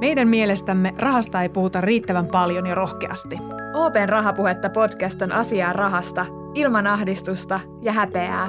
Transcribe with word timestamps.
Meidän 0.00 0.28
mielestämme 0.28 0.94
rahasta 0.98 1.42
ei 1.42 1.48
puhuta 1.48 1.80
riittävän 1.80 2.26
paljon 2.26 2.66
ja 2.66 2.74
rohkeasti. 2.74 3.38
Open 3.74 4.08
Rahapuhetta 4.08 4.70
podcast 4.70 5.22
on 5.22 5.32
asiaa 5.32 5.72
rahasta, 5.72 6.26
ilman 6.54 6.86
ahdistusta 6.86 7.60
ja 7.82 7.92
häpeää. 7.92 8.48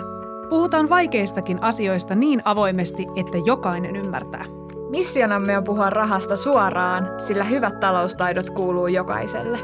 Puhutaan 0.50 0.90
vaikeistakin 0.90 1.64
asioista 1.64 2.16
niin 2.16 2.42
avoimesti, 2.46 3.08
että 3.16 3.38
jokainen 3.46 3.96
ymmärtää. 3.96 4.46
Missionamme 4.90 5.58
on 5.58 5.64
puhua 5.64 5.90
rahasta 5.90 6.36
suoraan, 6.36 7.10
sillä 7.20 7.44
hyvät 7.44 7.80
taloustaidot 7.80 8.50
kuuluu 8.50 8.88
jokaiselle. 8.88 9.60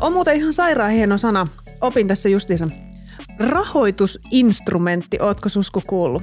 On 0.00 0.12
muuten 0.12 0.36
ihan 0.36 0.52
sairaan 0.52 0.90
hieno 0.90 1.18
sana. 1.18 1.46
Opin 1.80 2.08
tässä 2.08 2.28
justiinsa. 2.28 2.68
Rahoitusinstrumentti, 3.38 5.18
ootko 5.20 5.48
Susku 5.48 5.82
kuullut? 5.86 6.22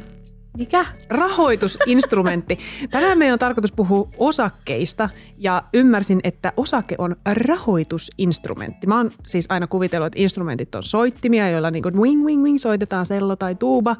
Mikä? 0.57 0.85
Rahoitusinstrumentti. 1.09 2.59
Tänään 2.91 3.17
meidän 3.17 3.33
on 3.33 3.39
tarkoitus 3.39 3.71
puhua 3.71 4.07
osakkeista 4.17 5.09
ja 5.37 5.63
ymmärsin, 5.73 6.19
että 6.23 6.53
osake 6.57 6.95
on 6.97 7.15
rahoitusinstrumentti. 7.25 8.87
Mä 8.87 8.97
oon 8.97 9.11
siis 9.27 9.45
aina 9.49 9.67
kuvitellut, 9.67 10.07
että 10.07 10.19
instrumentit 10.19 10.75
on 10.75 10.83
soittimia, 10.83 11.49
joilla 11.49 11.71
niin 11.71 11.83
kuin 11.83 11.97
wing 11.97 12.25
wing 12.25 12.43
wing 12.43 12.57
soitetaan 12.57 13.05
sello 13.05 13.35
tai 13.35 13.55
tuuba. 13.55 13.95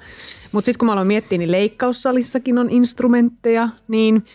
Mutta 0.52 0.66
sitten 0.66 0.80
kun 0.80 0.86
mä 0.86 0.94
aloin 0.94 1.08
miettiä, 1.08 1.38
niin 1.38 1.52
leikkaussalissakin 1.52 2.58
on 2.58 2.70
instrumentteja, 2.70 3.70
niin 3.88 4.26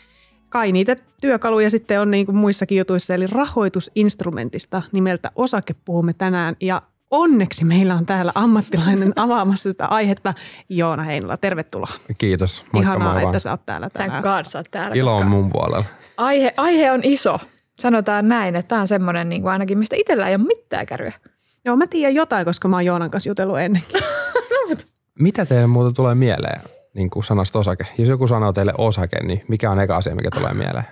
kai 0.49 0.73
niitä 0.73 0.97
työkaluja 1.21 1.71
sitten 1.71 2.01
on 2.01 2.11
niin 2.11 2.27
kuin 2.27 2.37
muissakin 2.37 2.79
jutuissa. 2.79 3.15
Eli 3.15 3.27
rahoitusinstrumentista 3.27 4.83
nimeltä 4.93 5.31
osake 5.37 5.75
puhumme 5.85 6.13
tänään 6.13 6.57
ja 6.61 6.83
Onneksi 7.11 7.65
meillä 7.65 7.95
on 7.95 8.07
täällä 8.07 8.33
ammattilainen 8.35 9.13
avaamassa 9.17 9.69
tätä 9.69 9.87
aihetta. 9.87 10.35
Joona 10.69 11.03
Heinola, 11.03 11.37
tervetuloa. 11.37 11.93
Kiitos. 12.19 12.65
Moikka, 12.73 12.91
Ihanaa, 12.93 13.13
moi 13.13 13.23
että 13.23 13.33
vaan. 13.33 13.41
sä 13.41 13.51
oot 13.51 13.67
täällä 13.67 13.91
tänään. 13.91 14.23
Thank 14.23 14.37
God 14.37 14.45
sä 14.51 14.59
oot 14.59 14.67
täällä. 14.71 14.97
Ilo 14.97 15.13
on 15.17 15.27
mun 15.27 15.51
puolella. 15.51 15.85
aihe, 16.17 16.55
aihe 16.57 16.93
on 16.93 17.01
iso. 17.03 17.39
Sanotaan 17.81 18.29
näin, 18.29 18.57
että 18.57 18.69
tämä 18.69 18.81
on 18.81 18.89
semmoinen 18.89 19.29
niin 19.29 19.43
kuin 19.43 19.53
ainakin, 19.53 19.79
mistä 19.79 19.97
itsellä 19.97 20.29
ei 20.29 20.35
ole 20.35 20.45
mitään 20.45 20.87
kärryä. 20.87 21.13
Joo, 21.65 21.77
mä 21.77 21.87
tiedän 21.87 22.15
jotain, 22.15 22.45
koska 22.45 22.69
mä 22.69 22.77
oon 22.77 22.85
Joonan 22.85 23.11
kanssa 23.11 23.31
jutellut 23.31 23.59
ennenkin. 23.59 24.01
Mitä 25.19 25.47
teille 25.47 25.67
muuta 25.67 25.93
tulee 25.93 26.15
mieleen 26.15 26.61
niin 26.95 27.11
kuin 27.11 27.25
sanasta 27.25 27.59
osake? 27.59 27.85
Jos 27.99 28.09
joku 28.09 28.27
sanoo 28.29 28.53
teille 28.53 28.73
osake, 28.79 29.25
niin 29.25 29.45
mikä 29.49 29.71
on 29.71 29.81
eka 29.81 29.97
asia, 29.97 30.15
mikä 30.15 30.31
tulee 30.31 30.55
mieleen? 30.55 30.85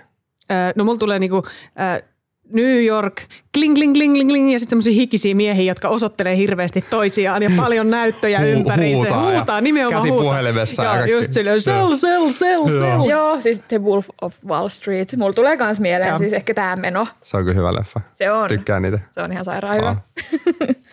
Öö, 0.51 0.71
no 0.75 0.83
mulla 0.83 0.97
tulee 0.97 1.19
niinku, 1.19 1.43
öö, 1.79 2.09
New 2.53 2.85
York, 2.85 3.21
kling, 3.53 3.75
kling, 3.75 3.93
kling, 3.93 4.13
kling, 4.13 4.29
kling, 4.29 4.53
ja 4.53 4.59
sitten 4.59 4.69
semmoisia 4.69 4.93
hikisiä 4.93 5.35
miehiä, 5.35 5.71
jotka 5.71 5.87
osoittelee 5.89 6.37
hirveästi 6.37 6.83
toisiaan 6.89 7.43
ja 7.43 7.49
paljon 7.57 7.89
näyttöjä 7.89 8.39
Hu- 8.39 8.43
ympäriinsä. 8.43 8.99
huutaa 9.15 9.31
ja 9.31 9.37
Huutaa, 9.37 9.61
nimenomaan 9.61 10.01
käsi 10.01 10.09
huutaa. 10.09 10.23
puhelimessa 10.25 10.83
ja 10.83 10.89
Joo, 10.89 10.95
kaikki. 10.95 11.11
just 11.11 11.33
silleen, 11.33 11.61
sell, 11.61 11.93
sell, 11.93 12.29
sell, 12.29 12.67
sell. 12.69 13.09
Joo, 13.09 13.41
siis 13.41 13.59
The 13.59 13.81
Wolf 13.81 14.07
of 14.21 14.35
Wall 14.47 14.67
Street. 14.67 15.15
Mulla 15.17 15.33
tulee 15.33 15.55
myös 15.55 15.79
mieleen 15.79 16.09
Joo. 16.09 16.17
siis 16.17 16.33
ehkä 16.33 16.53
tämä 16.53 16.75
meno. 16.75 17.07
Se 17.23 17.37
on 17.37 17.43
kyllä 17.43 17.55
hyvä 17.55 17.73
leffa. 17.73 18.01
Se 18.11 18.31
on. 18.31 18.47
Tykkään 18.47 18.81
niitä. 18.81 18.99
Se 19.11 19.21
on 19.21 19.31
ihan 19.31 19.45
sairaan 19.45 19.75
hyvä. 19.77 19.95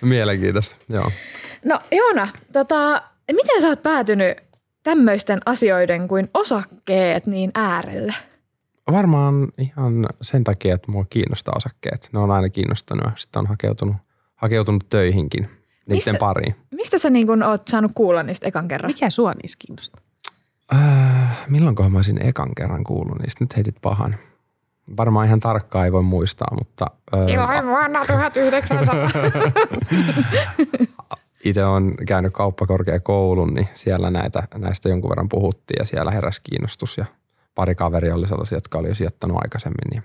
Mielenkiintoista, 0.03 0.77
joo. 0.89 1.11
No 1.65 1.81
Joona, 1.93 2.29
tota, 2.53 3.03
miten 3.33 3.63
sä 3.63 3.69
oot 3.69 3.83
päätynyt 3.83 4.37
tämmöisten 4.83 5.39
asioiden 5.47 6.09
kuin 6.09 6.29
osakkeet 6.35 7.27
niin 7.27 7.51
äärelle? 7.55 8.15
Varmaan 8.93 9.49
ihan 9.59 10.07
sen 10.23 10.45
takia, 10.45 10.75
että 10.75 10.93
mua 10.93 11.05
kiinnostaa 11.11 11.55
osakkeet. 11.57 12.09
Ne 12.13 12.19
on 12.19 12.31
aina 12.31 12.49
kiinnostanut 12.49 13.05
ja 13.05 13.13
sitten 13.17 13.41
on 13.41 13.47
hakeutunut, 13.47 13.97
hakeutunut 14.37 14.85
töihinkin 14.91 15.43
niiden 15.43 15.97
Mistä- 15.97 16.15
pariin. 16.19 16.57
Mistä 16.71 16.99
sä 16.99 17.11
niin 17.11 17.27
kun 17.27 17.43
oot 17.43 17.69
saanut 17.69 17.93
kuulla 17.95 18.23
niistä 18.23 18.47
ekan 18.47 18.69
kerran? 18.69 18.91
Mikä 18.91 19.11
sua 19.11 19.33
niissä 19.43 19.57
kiinnostaa? 19.67 20.01
Äh, 20.75 21.39
milloinkohan 21.49 21.93
mä 21.93 21.99
olisin 21.99 22.27
ekan 22.27 22.55
kerran 22.57 22.85
kuullut 22.85 23.19
niistä? 23.19 23.45
Nyt 23.45 23.57
heitit 23.57 23.77
pahan. 23.83 24.17
Varmaan 24.97 25.27
ihan 25.27 25.41
tarkkaan 25.41 25.85
ei 25.85 25.93
voi 25.93 26.03
muistaa, 26.03 26.49
mutta 26.59 26.87
äh, 27.15 27.25
Silloin 27.27 27.67
vuonna 27.67 28.05
1900. 28.07 29.11
itse 31.45 31.65
on 31.65 31.95
käynyt 32.07 32.33
kauppakorkeakoulun, 32.33 33.55
niin 33.55 33.69
siellä 33.75 34.11
näitä, 34.11 34.43
näistä 34.55 34.89
jonkun 34.89 35.11
verran 35.11 35.29
puhuttiin 35.29 35.77
ja 35.81 35.85
siellä 35.87 36.11
heräsi 36.11 36.41
kiinnostus 36.43 36.99
ja 36.99 37.05
pari 37.55 37.75
kaveri 37.75 38.13
oli 38.13 38.29
sellaisia, 38.29 38.57
jotka 38.57 38.79
oli 38.79 38.89
jo 38.89 38.95
sijoittanut 38.95 39.37
aikaisemmin 39.41 39.91
niin 39.91 40.03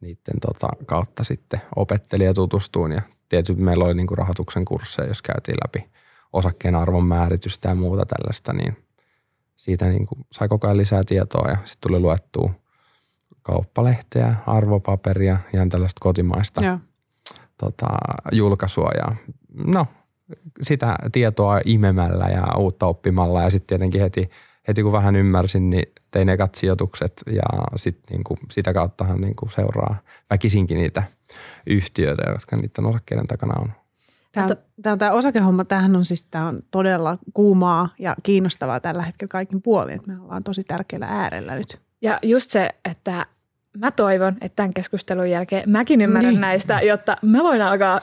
niiden 0.00 0.40
tota, 0.40 0.68
kautta 0.86 1.24
sitten 1.24 1.60
opettelin 1.76 2.26
ja 2.26 2.34
tutustuin. 2.34 2.92
Ja 2.92 3.02
tietysti 3.28 3.62
meillä 3.62 3.84
oli 3.84 3.94
niinku 3.94 4.14
rahoituksen 4.14 4.64
kursseja, 4.64 5.08
jos 5.08 5.22
käytiin 5.22 5.56
läpi 5.64 5.90
osakkeen 6.32 6.76
arvon 6.76 7.04
määritystä 7.04 7.68
ja 7.68 7.74
muuta 7.74 8.06
tällaista, 8.06 8.52
niin 8.52 8.76
siitä 9.56 9.86
niinku 9.86 10.14
sai 10.32 10.48
koko 10.48 10.66
ajan 10.66 10.76
lisää 10.76 11.02
tietoa. 11.06 11.48
Ja 11.48 11.56
sitten 11.56 11.88
tuli 11.88 12.00
luettua 12.00 12.50
kauppalehteä, 13.42 14.34
arvopaperia, 14.46 15.38
ihan 15.54 15.68
tällaista 15.68 16.00
kotimaista 16.00 16.64
Joo. 16.64 16.78
tota, 17.58 17.86
julkaisua 18.32 18.90
ja 18.96 19.16
no, 19.64 19.86
sitä 20.62 20.96
tietoa 21.12 21.60
imemällä 21.64 22.24
ja 22.24 22.56
uutta 22.58 22.86
oppimalla. 22.86 23.42
Ja 23.42 23.50
sitten 23.50 23.66
tietenkin 23.66 24.00
heti, 24.00 24.30
heti 24.68 24.82
kun 24.82 24.92
vähän 24.92 25.16
ymmärsin, 25.16 25.70
niin 25.70 25.92
tein 26.10 26.28
ekat 26.28 26.54
sijoitukset 26.54 27.22
ja 27.26 27.42
sitten 27.76 28.04
niinku, 28.10 28.38
sitä 28.50 28.72
kauttahan 28.74 29.20
niinku 29.20 29.48
seuraa 29.54 29.96
väkisinkin 30.30 30.78
niitä 30.78 31.02
yhtiöitä, 31.66 32.22
jotka 32.32 32.56
niiden 32.56 32.86
osakkeiden 32.86 33.26
takana 33.26 33.60
on. 33.60 33.72
Tämä, 34.32 34.48
tämä, 34.82 34.96
tämä 34.96 35.12
osakehomma, 35.12 35.64
tämähän 35.64 35.96
on 35.96 36.04
siis 36.04 36.22
tämä 36.22 36.48
on 36.48 36.62
todella 36.70 37.18
kuumaa 37.34 37.88
ja 37.98 38.16
kiinnostavaa 38.22 38.80
tällä 38.80 39.02
hetkellä 39.02 39.30
kaikin 39.30 39.62
puolin. 39.62 40.00
Me 40.06 40.20
ollaan 40.20 40.44
tosi 40.44 40.64
tärkeällä 40.64 41.06
äärellä 41.06 41.54
nyt. 41.54 41.80
Ja 42.02 42.18
just 42.22 42.50
se, 42.50 42.70
että 42.90 43.26
mä 43.78 43.90
toivon, 43.90 44.36
että 44.40 44.56
tämän 44.56 44.74
keskustelun 44.74 45.30
jälkeen 45.30 45.70
mäkin 45.70 46.00
ymmärrän 46.00 46.32
Niin. 46.32 46.40
näistä, 46.40 46.80
jotta 46.80 47.16
mä 47.22 47.42
voin 47.42 47.62
alkaa 47.62 48.00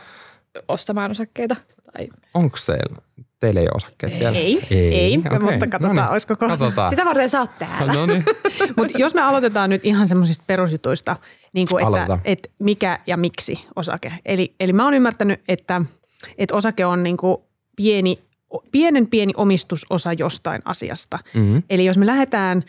ostamaan 0.67 1.11
osakkeita. 1.11 1.55
Tai 1.93 2.09
Onko 2.33 2.57
teillä, 2.65 3.01
teillä 3.41 3.59
ei 3.59 3.65
ole 3.65 3.75
osakkeet 3.75 4.19
vielä? 4.19 4.37
Ei, 4.37 4.61
ei, 4.71 5.17
Okei, 5.17 5.39
mutta 5.39 5.67
katsotaan, 5.67 5.95
no 5.95 6.01
niin, 6.01 6.11
olisiko 6.11 6.35
kohta. 6.35 6.57
Katsotaan. 6.57 6.89
sitä 6.89 7.05
varten 7.05 7.29
sä 7.29 7.39
oot 7.39 7.57
täällä. 7.59 7.93
No 7.93 8.05
niin. 8.05 8.23
Mutta 8.77 8.97
jos 8.97 9.13
me 9.13 9.21
aloitetaan 9.21 9.69
nyt 9.69 9.85
ihan 9.85 10.07
semmoisista 10.07 10.43
perusjutuista, 10.47 11.17
niin 11.53 11.67
kuin 11.69 11.97
että, 11.97 12.19
että 12.23 12.49
mikä 12.59 12.99
ja 13.07 13.17
miksi 13.17 13.65
osake. 13.75 14.13
Eli, 14.25 14.55
eli 14.59 14.73
mä 14.73 14.83
oon 14.83 14.93
ymmärtänyt, 14.93 15.41
että, 15.47 15.81
että 16.37 16.55
osake 16.55 16.85
on 16.85 17.03
niin 17.03 17.17
kuin 17.17 17.37
pieni, 17.75 18.19
pienen 18.71 19.07
pieni 19.07 19.33
omistusosa 19.37 20.13
jostain 20.13 20.61
asiasta. 20.65 21.19
Mm-hmm. 21.33 21.63
Eli 21.69 21.85
jos 21.85 21.97
me 21.97 22.05
lähdetään 22.05 22.63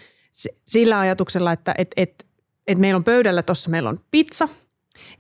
sillä 0.67 1.01
ajatuksella, 1.01 1.53
että 1.53 1.75
et, 1.79 1.91
et, 1.97 2.27
et 2.67 2.79
meillä 2.79 2.97
on 2.97 3.05
pöydällä 3.05 3.43
tuossa 3.43 3.71
meillä 3.71 3.89
on 3.89 4.01
pizza 4.11 4.49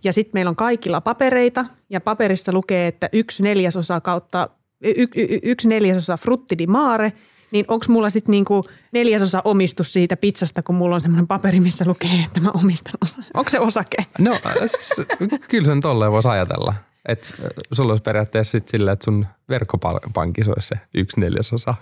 ja 0.04 0.12
sitten 0.12 0.30
meillä 0.34 0.48
on 0.48 0.56
kaikilla 0.56 1.00
papereita 1.00 1.66
ja 1.90 2.00
paperissa 2.00 2.52
lukee, 2.52 2.86
että 2.86 3.08
yksi 3.12 3.42
neljäsosa 3.42 4.00
kautta 4.00 4.48
y, 4.82 5.02
y, 5.16 5.38
yksi 5.42 5.68
neljäsosa 5.68 6.16
frutti 6.16 6.58
di 6.58 6.66
mare, 6.66 7.12
niin 7.50 7.64
onko 7.68 7.86
mulla 7.88 8.10
sitten 8.10 8.32
niinku 8.32 8.64
neljäsosa 8.92 9.42
omistus 9.44 9.92
siitä 9.92 10.16
pizzasta, 10.16 10.62
kun 10.62 10.74
mulla 10.74 10.94
on 10.94 11.00
semmoinen 11.00 11.26
paperi, 11.26 11.60
missä 11.60 11.84
lukee, 11.86 12.24
että 12.26 12.40
mä 12.40 12.50
omistan 12.54 12.94
osan. 13.02 13.24
Onko 13.34 13.50
se 13.50 13.60
osake? 13.60 13.96
No 14.18 14.38
siis, 14.66 15.06
kyllä 15.48 15.64
sen 15.64 15.80
tolleen 15.80 16.12
voisi 16.12 16.28
ajatella. 16.28 16.74
Että 17.08 17.28
sulla 17.72 17.92
olisi 17.92 18.02
periaatteessa 18.02 18.50
sit 18.50 18.68
silleen, 18.68 18.92
että 18.92 19.04
sun 19.04 19.26
verkkopankissa 19.48 20.52
olisi 20.52 20.68
se 20.68 20.74
yksi 20.94 21.20
neljäsosa 21.20 21.74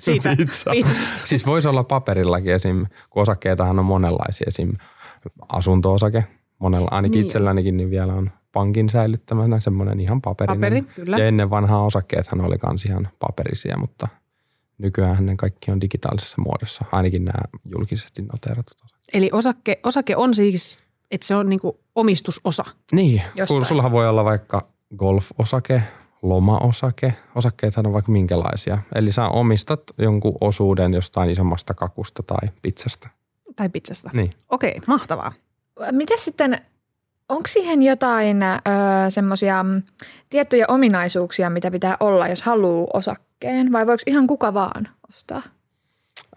Siitä 0.00 0.34
pizza. 0.36 0.70
pizzasta. 0.70 1.20
Siis 1.24 1.46
voisi 1.46 1.68
olla 1.68 1.84
paperillakin 1.84 2.52
esim. 2.52 2.86
kun 3.10 3.22
osakkeitahan 3.22 3.78
on 3.78 3.84
monenlaisia. 3.84 4.44
Esim. 4.48 4.72
asunto-osake. 5.48 6.24
Monella, 6.58 6.88
ainakin 6.90 7.12
niin. 7.12 7.26
itsellänikin 7.26 7.76
niin 7.76 7.90
vielä 7.90 8.12
on 8.12 8.30
pankin 8.52 8.90
säilyttämänä 8.90 9.60
semmoinen 9.60 10.00
ihan 10.00 10.22
paperinen. 10.22 10.84
Paperi, 10.84 10.94
kyllä. 10.94 11.18
Ja 11.18 11.26
ennen 11.26 11.50
vanhaa 11.50 11.84
osakkeethan 11.84 12.40
oli 12.40 12.58
kans 12.58 12.84
ihan 12.84 13.08
paperisia, 13.18 13.78
mutta 13.78 14.08
nykyään 14.78 15.26
ne 15.26 15.36
kaikki 15.36 15.70
on 15.70 15.80
digitaalisessa 15.80 16.42
muodossa. 16.42 16.84
Ainakin 16.92 17.24
nämä 17.24 17.42
julkisesti 17.64 18.22
noteeratut 18.22 18.76
osakkeet. 18.84 19.14
Eli 19.14 19.30
osake, 19.32 19.80
osake 19.82 20.16
on 20.16 20.34
siis, 20.34 20.82
että 21.10 21.26
se 21.26 21.34
on 21.34 21.48
niinku 21.48 21.80
omistusosa. 21.94 22.64
Niin, 22.92 23.22
Jostain. 23.34 23.60
kun 23.60 23.66
sulla 23.66 23.90
voi 23.90 24.08
olla 24.08 24.24
vaikka 24.24 24.66
golf-osake, 24.96 25.82
loma-osake, 26.22 27.14
osakkeethan 27.34 27.86
on 27.86 27.92
vaikka 27.92 28.12
minkälaisia. 28.12 28.78
Eli 28.94 29.12
sä 29.12 29.28
omistat 29.28 29.82
jonkun 29.98 30.36
osuuden 30.40 30.94
jostain 30.94 31.30
isommasta 31.30 31.74
kakusta 31.74 32.22
tai 32.22 32.48
pizzasta. 32.62 33.08
Tai 33.56 33.68
pizzasta. 33.68 34.10
Niin. 34.12 34.30
Okei, 34.48 34.74
mahtavaa. 34.86 35.32
Miten 35.90 36.18
sitten, 36.18 36.60
onko 37.32 37.46
siihen 37.46 37.82
jotain 37.82 38.42
öö, 38.42 38.60
semmoisia 39.08 39.64
tiettyjä 40.30 40.64
ominaisuuksia, 40.68 41.50
mitä 41.50 41.70
pitää 41.70 41.96
olla, 42.00 42.28
jos 42.28 42.42
haluaa 42.42 42.86
osakkeen? 42.92 43.72
Vai 43.72 43.86
voiko 43.86 44.02
ihan 44.06 44.26
kuka 44.26 44.54
vaan 44.54 44.88
ostaa? 45.08 45.42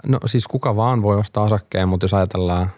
No 0.07 0.19
siis 0.25 0.47
kuka 0.47 0.75
vaan 0.75 1.01
voi 1.01 1.18
ostaa 1.18 1.44
osakkeen, 1.44 1.89
mutta 1.89 2.03
jos 2.03 2.13
ajatellaan, 2.13 2.71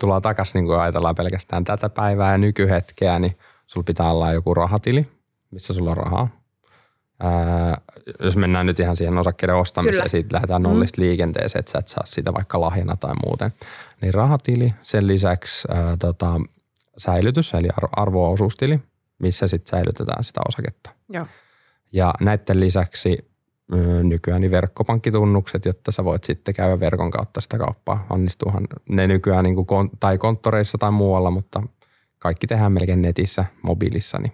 tullaan 0.00 0.22
takaisin 0.22 0.54
niin 0.54 0.66
kun 0.66 0.80
ajatellaan 0.80 1.14
pelkästään 1.14 1.64
tätä 1.64 1.88
päivää 1.88 2.32
ja 2.32 2.38
nykyhetkeä, 2.38 3.18
niin 3.18 3.38
sulla 3.66 3.84
pitää 3.84 4.12
olla 4.12 4.32
joku 4.32 4.54
rahatili, 4.54 5.06
missä 5.50 5.74
sulla 5.74 5.90
on 5.90 5.96
rahaa. 5.96 6.28
Ää, 7.20 7.80
jos 8.20 8.36
mennään 8.36 8.66
nyt 8.66 8.80
ihan 8.80 8.96
siihen 8.96 9.18
osakkeiden 9.18 9.56
ostamiseen, 9.56 10.02
Kyllä. 10.02 10.08
Siitä 10.08 10.34
lähdetään 10.34 10.62
nollista 10.62 11.00
mm. 11.00 11.04
liikenteeseen, 11.04 11.60
että 11.60 11.72
sä 11.72 11.78
et 11.78 11.88
saa 11.88 12.06
sitä 12.06 12.34
vaikka 12.34 12.60
lahjana 12.60 12.96
tai 12.96 13.14
muuten. 13.26 13.52
Niin 14.00 14.14
rahatili, 14.14 14.74
sen 14.82 15.06
lisäksi 15.06 15.68
ää, 15.70 15.96
tota, 15.96 16.40
säilytys, 16.98 17.54
eli 17.54 17.68
ar- 17.82 17.90
arvo-osuustili, 17.96 18.80
missä 19.18 19.48
sitten 19.48 19.70
säilytetään 19.70 20.24
sitä 20.24 20.40
osaketta. 20.48 20.90
Joo. 21.10 21.26
Ja 21.92 22.14
näiden 22.20 22.60
lisäksi 22.60 23.28
nykyään 24.02 24.40
niin 24.40 24.50
verkkopankkitunnukset, 24.50 25.64
jotta 25.64 25.92
sä 25.92 26.04
voit 26.04 26.24
sitten 26.24 26.54
käydä 26.54 26.80
verkon 26.80 27.10
kautta 27.10 27.40
sitä 27.40 27.58
kauppaa. 27.58 28.06
Onnistuuhan 28.10 28.64
ne 28.88 29.06
nykyään 29.06 29.44
niin 29.44 29.66
kuin 29.66 29.90
tai 30.00 30.18
konttoreissa 30.18 30.78
tai 30.78 30.90
muualla, 30.90 31.30
mutta 31.30 31.62
kaikki 32.18 32.46
tehdään 32.46 32.72
melkein 32.72 33.02
netissä, 33.02 33.44
mobiilissa. 33.62 34.18
Niin 34.18 34.32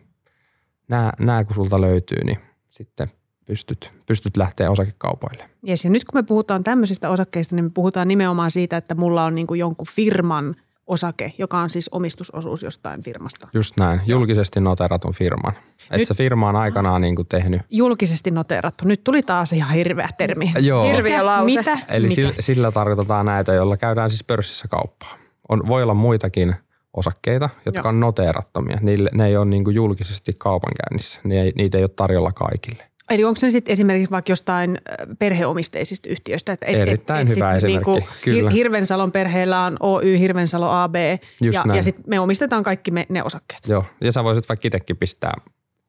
nämä, 0.89 1.13
nämä 1.21 1.45
kun 1.45 1.55
sulta 1.55 1.81
löytyy, 1.81 2.25
niin 2.25 2.39
sitten 2.69 3.11
pystyt, 3.45 3.93
pystyt 4.07 4.37
lähteä 4.37 4.71
osakekaupoille. 4.71 5.51
Yes, 5.69 5.85
ja 5.85 5.91
nyt 5.91 6.05
kun 6.05 6.19
me 6.19 6.23
puhutaan 6.23 6.65
tämmöisistä 6.65 7.11
osakkeista, 7.11 7.55
niin 7.55 7.65
me 7.65 7.71
puhutaan 7.75 8.09
nimenomaan 8.09 8.51
siitä, 8.51 8.77
että 8.77 8.95
mulla 8.95 9.25
on 9.25 9.35
niin 9.35 9.47
kuin 9.47 9.61
jonkun 9.61 9.87
firman 9.91 10.55
osake, 10.87 11.33
joka 11.39 11.59
on 11.59 11.71
siis 11.71 11.89
omistusosuus 11.93 12.63
jostain 12.63 13.03
firmasta. 13.03 13.49
Just 13.55 13.77
näin, 13.77 14.01
julkisesti 14.07 14.61
noteratun 14.61 15.13
firman. 15.15 15.53
Et 15.91 15.99
Nyt- 15.99 16.09
se 16.09 16.15
firma 16.15 16.49
on 16.49 16.57
aikanaan 16.57 17.01
niin 17.03 17.17
kuin 17.17 17.29
tehnyt. 17.29 17.63
Julkisesti 17.71 18.31
noteerattu. 18.31 18.85
Nyt 18.89 19.05
tuli 19.05 19.23
taas 19.23 19.53
ihan 19.53 19.75
hirveä 19.75 20.09
termi. 20.19 20.53
Joo. 20.61 20.85
Hirviö 20.93 21.13
Mitä? 21.13 21.27
lause. 21.27 21.45
Mitä? 21.45 21.79
Eli 21.89 22.05
Mitä? 22.09 22.15
sillä, 22.15 22.33
sillä 22.41 22.71
tarkoitetaan 22.71 23.27
näitä, 23.27 23.53
joilla 23.53 23.77
käydään 23.77 24.11
siis 24.11 24.25
pörssissä 24.25 24.69
kauppaa. 24.69 25.15
On, 25.49 25.69
voi 25.69 25.83
olla 25.83 25.95
muitakin 25.95 26.55
osakkeita, 26.97 27.51
jotka 27.67 27.81
Joo. 27.83 27.89
on 27.89 28.01
noteerattomia. 28.01 28.79
Niille, 28.83 29.11
ne 29.15 29.27
ei 29.27 29.37
ole 29.37 29.45
niin 29.45 29.65
kuin 29.65 29.75
julkisesti 29.77 30.33
kaupankäynnissä. 30.39 31.21
Ne 31.25 31.41
ei, 31.43 31.53
niitä 31.57 31.79
ei 31.79 31.85
ole 31.85 31.91
tarjolla 31.97 32.33
kaikille. 32.33 32.85
Eli 33.11 33.25
onko 33.25 33.41
se 33.41 33.51
sitten 33.51 33.73
esimerkiksi 33.73 34.11
vaikka 34.11 34.33
jostain 34.33 34.79
perheomisteisista 35.19 36.09
yhtiöistä? 36.09 36.53
Että 36.53 36.67
Erittäin 36.67 37.29
hyvä 37.29 37.55
sit 37.61 37.65
esimerkki, 37.65 37.91
Niinku, 37.91 38.09
kyllä. 38.23 38.51
Hir- 38.51 38.53
Hirvensalon 38.53 39.13
perheellä 39.13 39.63
on 39.65 39.77
Oy, 39.81 40.19
Hirvensalo 40.19 40.71
AB 40.71 40.95
Just 41.43 41.55
ja, 41.55 41.63
näin. 41.67 41.77
ja 41.77 41.83
sitten 41.83 42.05
me 42.07 42.21
omistetaan 42.21 42.63
kaikki 42.63 42.91
me, 42.91 43.07
ne 43.09 43.23
osakkeet. 43.23 43.61
Joo, 43.69 43.85
ja 44.01 44.13
sä 44.13 44.25
voisit 44.25 44.49
vaikka 44.49 44.67
itsekin 44.69 44.97
pistää 44.97 45.33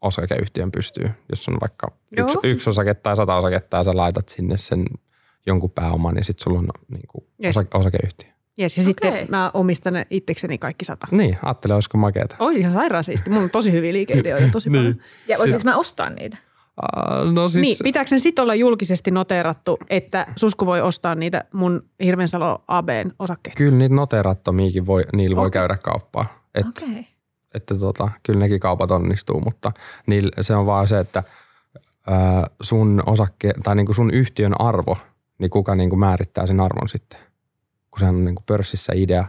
osakeyhtiön 0.01 0.71
pystyyn, 0.71 1.11
jos 1.29 1.47
on 1.47 1.57
vaikka 1.61 1.87
Joo. 2.17 2.25
yksi, 2.27 2.37
yksi 2.43 2.69
osake 2.69 2.93
tai 2.93 3.15
sata 3.15 3.35
osaketta 3.35 3.77
ja 3.77 3.83
sä 3.83 3.91
laitat 3.95 4.29
sinne 4.29 4.57
sen 4.57 4.85
jonkun 5.47 5.71
pääoman, 5.71 6.15
niin 6.15 6.25
sitten 6.25 6.43
sulla 6.43 6.59
on 6.59 6.67
niin 6.91 7.07
kuin 7.07 7.25
Yes. 7.43 7.57
osa, 7.57 7.67
osakeyhtiö. 7.73 8.29
Yes, 8.59 8.77
ja 8.77 8.83
sitten 8.83 9.13
Okei. 9.13 9.25
mä 9.29 9.51
omistan 9.53 9.93
ne 9.93 10.07
itsekseni 10.09 10.57
kaikki 10.57 10.85
sata. 10.85 11.07
Niin, 11.11 11.37
ajattele, 11.43 11.73
olisiko 11.73 11.97
makeeta. 11.97 12.35
Oi 12.39 12.59
ihan 12.59 12.73
sairaan 12.73 13.03
siisti. 13.03 13.29
Mulla 13.29 13.43
on 13.43 13.49
tosi 13.49 13.71
hyviä 13.71 13.93
liikeideoita 13.93 14.47
tosi 14.51 14.69
Niin. 14.69 14.79
paljon. 14.81 14.95
Ja 15.27 15.37
voisiko 15.37 15.61
mä 15.63 15.75
ostaa 15.77 16.09
niitä? 16.09 16.37
No 17.31 17.49
siis, 17.49 17.61
Niin, 17.61 17.77
pitääkö 17.83 18.07
sen 18.07 18.19
sit 18.19 18.39
olla 18.39 18.55
julkisesti 18.55 19.11
noteerattu, 19.11 19.77
että 19.89 20.27
Susku 20.35 20.65
voi 20.65 20.81
ostaa 20.81 21.15
niitä 21.15 21.43
mun 21.53 21.83
Hirvensalo 22.03 22.63
ABn 22.67 23.11
osakkeita? 23.19 23.57
Kyllä 23.57 23.77
niitä 23.77 23.95
noterattomiakin 23.95 24.85
voi, 24.85 25.03
niillä 25.13 25.35
voi 25.35 25.47
Okei. 25.47 25.59
käydä 25.59 25.77
kauppaa. 25.77 26.39
Et. 26.55 26.65
Okay. 26.67 27.03
että 27.53 27.75
tota, 27.75 28.09
kyllä 28.23 28.39
nekin 28.39 28.59
kaupat 28.59 28.91
onnistuu, 28.91 29.41
mutta 29.41 29.71
niillä, 30.07 30.31
se 30.41 30.55
on 30.55 30.65
vaan 30.65 30.87
se, 30.87 30.99
että 30.99 31.23
ää, 32.07 32.47
sun 32.61 33.03
osakke, 33.05 33.53
tai 33.63 33.75
niinku 33.75 33.93
sun 33.93 34.11
yhtiön 34.13 34.61
arvo, 34.61 34.97
niin 35.37 35.49
kuka 35.49 35.75
niinku 35.75 35.95
määrittää 35.95 36.47
sen 36.47 36.59
arvon 36.59 36.89
sitten. 36.89 37.19
Kun 37.91 37.99
se 37.99 38.05
on 38.05 38.25
niinku 38.25 38.43
pörssissä 38.45 38.93
idea. 38.95 39.25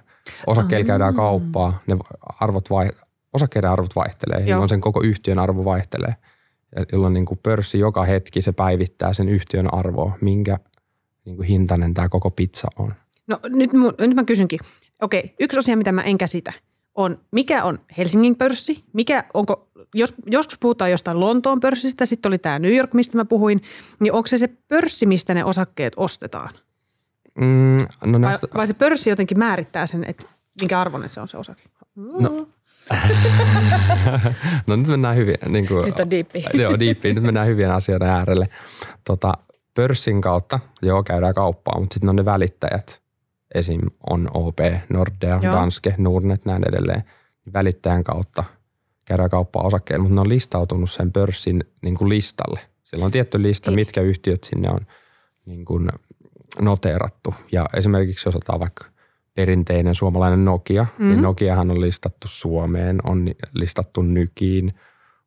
Osakkeilla 0.47 0.85
Aa. 0.85 0.87
käydään 0.87 1.15
kauppaa, 1.15 1.81
ne 1.87 1.97
arvot 2.41 2.71
vai, 2.71 2.89
osakkeiden 3.33 3.71
arvot 3.71 3.97
vaihtelee, 3.97 4.41
Joo. 4.41 4.49
jolloin 4.49 4.69
sen 4.69 4.81
koko 4.81 5.03
yhtiön 5.03 5.39
arvo 5.39 5.65
vaihtelee. 5.65 6.15
Jolloin 6.93 7.15
niinku 7.15 7.37
pörssi 7.43 7.79
joka 7.79 8.05
hetki 8.05 8.43
se 8.43 8.53
päivittää 8.53 9.13
sen 9.13 9.29
yhtiön 9.29 9.75
arvoa, 9.75 10.13
minkä 10.21 10.59
niinku 11.25 11.43
hintainen 11.43 11.95
tämä 11.95 12.09
koko 12.09 12.31
pizza 12.31 12.69
on. 12.79 12.95
No 13.27 13.41
nyt, 13.49 13.71
nyt 13.99 14.15
mä 14.15 14.25
kysynkin. 14.25 14.61
Okei, 15.03 15.35
yksi 15.41 15.59
asia, 15.59 15.77
mitä 15.77 15.93
mä 15.93 16.03
en 16.03 16.19
käsitä, 16.19 16.53
on 16.95 17.21
mikä 17.31 17.65
on 17.65 17.79
Helsingin 17.99 18.37
pörssi, 18.37 18.85
mikä 18.93 19.25
onko, 19.35 19.69
jos, 19.95 20.15
joskus 20.27 20.59
puhutaan 20.59 20.91
jostain 20.91 21.21
Lontoon 21.21 21.61
pörssistä, 21.61 22.07
sitten 22.07 22.31
oli 22.31 22.39
tämä 22.39 22.59
New 22.59 22.75
York, 22.75 22.95
mistä 22.95 23.17
mä 23.17 23.25
puhuin, 23.25 23.63
niin 24.01 24.13
onko 24.13 24.27
se 24.27 24.39
se 24.39 24.49
pörssi, 24.69 25.07
mistä 25.07 25.35
ne 25.35 25.45
osakkeet 25.45 25.93
ostetaan? 25.97 26.55
Mm, 27.39 27.79
no 28.05 28.13
Vai, 28.13 28.21
näistä, 28.21 28.47
vai 28.55 28.67
se 28.67 28.75
pörssi 28.75 29.11
jotenkin 29.11 29.39
määrittää 29.39 29.87
sen, 29.87 30.05
että 30.05 30.27
minkä 30.61 30.81
arvoinen 30.81 31.11
se 31.11 31.21
on 31.21 31.29
se 31.29 31.37
osake? 31.37 31.63
No. 31.97 32.49
No 34.67 34.77
nyt 34.77 34.87
mennään 34.87 35.17
hyvin. 35.17 35.37
Niin 35.49 35.69
kuin, 35.69 35.85
Nyt 35.85 36.01
on 36.01 36.11
diippi. 36.11 36.45
Joo, 36.55 36.79
diippiin. 36.79 37.15
Nyt 37.15 37.25
mennään 37.25 37.47
hyvien 37.47 37.71
asioiden 37.73 38.09
äärelle. 38.09 38.49
Tota, 39.05 39.33
pörssin 39.75 40.21
kautta, 40.21 40.61
joo, 40.83 41.03
käydään 41.03 41.35
kauppaa, 41.35 41.81
mutta 41.81 41.95
sitten 41.95 42.11
on 42.11 42.17
ne 42.17 42.25
välittäjät. 42.25 43.01
Esim. 43.55 43.81
on 44.11 44.29
OP, 44.35 44.59
Nordea, 44.89 45.41
Joo. 45.43 45.55
Danske, 45.55 45.95
Nordnet, 45.99 46.45
näin 46.45 46.69
edelleen. 46.69 47.05
Välittäjän 47.53 48.05
kautta 48.05 48.45
käydään 49.05 49.31
kauppaa 49.31 49.63
osakkeilla, 49.63 50.03
mutta 50.03 50.15
ne 50.15 50.21
on 50.21 50.29
listautunut 50.29 50.91
sen 50.91 51.13
pörssin 51.13 51.65
niin 51.83 51.95
kuin 51.95 52.09
listalle. 52.09 52.61
Siellä 52.85 53.05
on 53.05 53.11
tietty 53.11 53.43
lista, 53.43 53.71
Niin. 53.71 53.75
mitkä 53.77 54.01
yhtiöt 54.01 54.45
sinne 54.45 54.69
on 54.71 54.81
niin 55.47 55.65
kuin 55.65 55.89
noteerattu. 56.61 57.35
Ja 57.53 57.67
esimerkiksi 57.75 58.29
jos 58.29 58.37
otetaan 58.37 58.61
vaikka 58.61 58.85
perinteinen 59.37 59.95
suomalainen 59.95 60.45
Nokia, 60.45 60.87
mm. 60.99 61.09
Niin 61.09 61.23
Nokiahan 61.23 61.71
on 61.71 61.81
listattu 61.81 62.29
Suomeen, 62.29 62.99
on 63.05 63.31
listattu 63.55 64.03
Nykiin, 64.03 64.73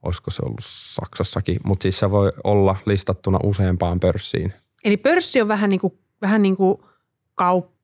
olisiko 0.03 0.31
se 0.31 0.41
ollut 0.45 0.59
Saksassakin, 0.63 1.57
mutta 1.63 1.83
siis 1.83 1.99
se 1.99 2.11
voi 2.11 2.31
olla 2.43 2.75
listattuna 2.85 3.39
useampaan 3.43 3.99
pörssiin. 3.99 4.53
Eli 4.83 4.97
pörssi 4.97 5.41
on 5.41 5.47
vähän 5.47 5.69
niin 5.69 5.79
kuin, 5.79 5.93
vähän 6.21 6.41
niin 6.41 6.57
kuin 6.57 6.77
kauppa, 7.35 7.79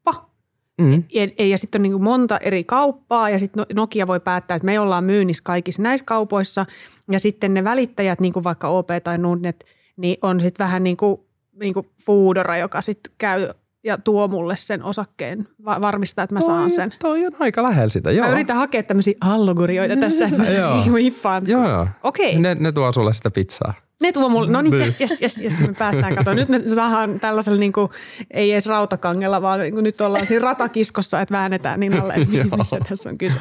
Mm. 0.82 1.04
ja, 1.14 1.46
ja 1.46 1.58
sitten 1.58 1.80
on 1.80 1.84
niin 1.84 1.92
kuin 1.92 2.04
monta 2.04 2.38
eri 2.38 2.64
kauppaa 2.64 3.30
ja 3.30 3.40
sitten 3.40 3.66
Nokia 3.74 4.08
voi 4.08 4.20
päättää, 4.20 4.56
että 4.56 4.66
me 4.66 4.80
ollaan 4.80 5.04
myynnissä 5.04 5.44
kaikissa 5.44 5.82
näissä 5.82 6.06
kaupoissa 6.06 6.66
ja 7.12 7.20
sitten 7.20 7.54
ne 7.54 7.64
välittäjät, 7.64 8.20
niin 8.20 8.34
kuin 8.34 8.44
vaikka 8.44 8.70
OP 8.70 8.88
tai 9.04 9.18
Nordnet, 9.18 9.66
niin 9.98 10.18
on 10.22 10.40
sitten 10.40 10.64
vähän 10.66 10.84
niin 10.84 10.98
kuin, 10.98 11.22
niin 11.60 11.74
kuin 11.74 11.90
Foodora, 12.06 12.58
joka 12.58 12.82
sitten 12.82 13.14
käy 13.18 13.50
ja 13.86 13.98
tuo 13.98 14.28
mulle 14.28 14.56
sen 14.56 14.84
osakkeen, 14.84 15.48
va- 15.66 15.82
varmistaa, 15.82 16.24
että 16.24 16.34
mä 16.36 16.42
saan 16.42 16.72
sen. 16.72 16.94
Toi 17.02 17.26
on 17.26 17.32
aika 17.40 17.64
lähellä 17.64 17.90
sitä, 17.90 18.12
joo. 18.12 18.26
Mä 18.28 18.32
yritän 18.34 18.58
hakea 18.58 18.84
tämmöisiä 18.84 19.14
allogorioita 19.22 19.96
tässä, 19.96 20.26
että 20.26 20.38
mä 20.38 20.50
Joo. 20.60 20.84
hiffaan. 20.84 21.48
Joo, 21.48 21.70
joo. 21.70 21.88
Okei, 22.04 22.40
Ne, 22.40 22.56
ne 22.60 22.72
tuo 22.72 22.92
sulle 22.94 23.14
sitä 23.14 23.32
pizzaa. 23.32 23.74
ne 24.04 24.12
tuo 24.12 24.30
mulle, 24.30 24.52
no 24.52 24.62
niin, 24.62 24.72
Niin. 24.72 24.82
jes, 24.86 25.00
jes, 25.02 25.22
jes, 25.22 25.38
jes, 25.38 25.60
me 25.60 25.74
päästään 25.80 26.16
katsomaan. 26.16 26.38
Nyt 26.38 26.50
me 26.50 26.70
saadaan 26.70 27.20
tällaisella, 27.20 27.60
niin 27.60 27.74
kuin, 27.74 27.90
ei 28.32 28.52
edes 28.52 28.68
rautakangella, 28.68 29.42
vaan 29.42 29.60
niin 29.60 29.74
kuin 29.74 29.84
nyt 29.84 30.02
ollaan 30.02 30.26
siinä 30.26 30.44
ratakiskossa, 30.46 31.22
että 31.22 31.34
väännetään 31.36 31.80
niin 31.80 32.02
alle, 32.02 32.14
että 32.14 32.56
mistä 32.58 32.78
tässä 32.90 33.10
on 33.10 33.18
kyse. 33.18 33.40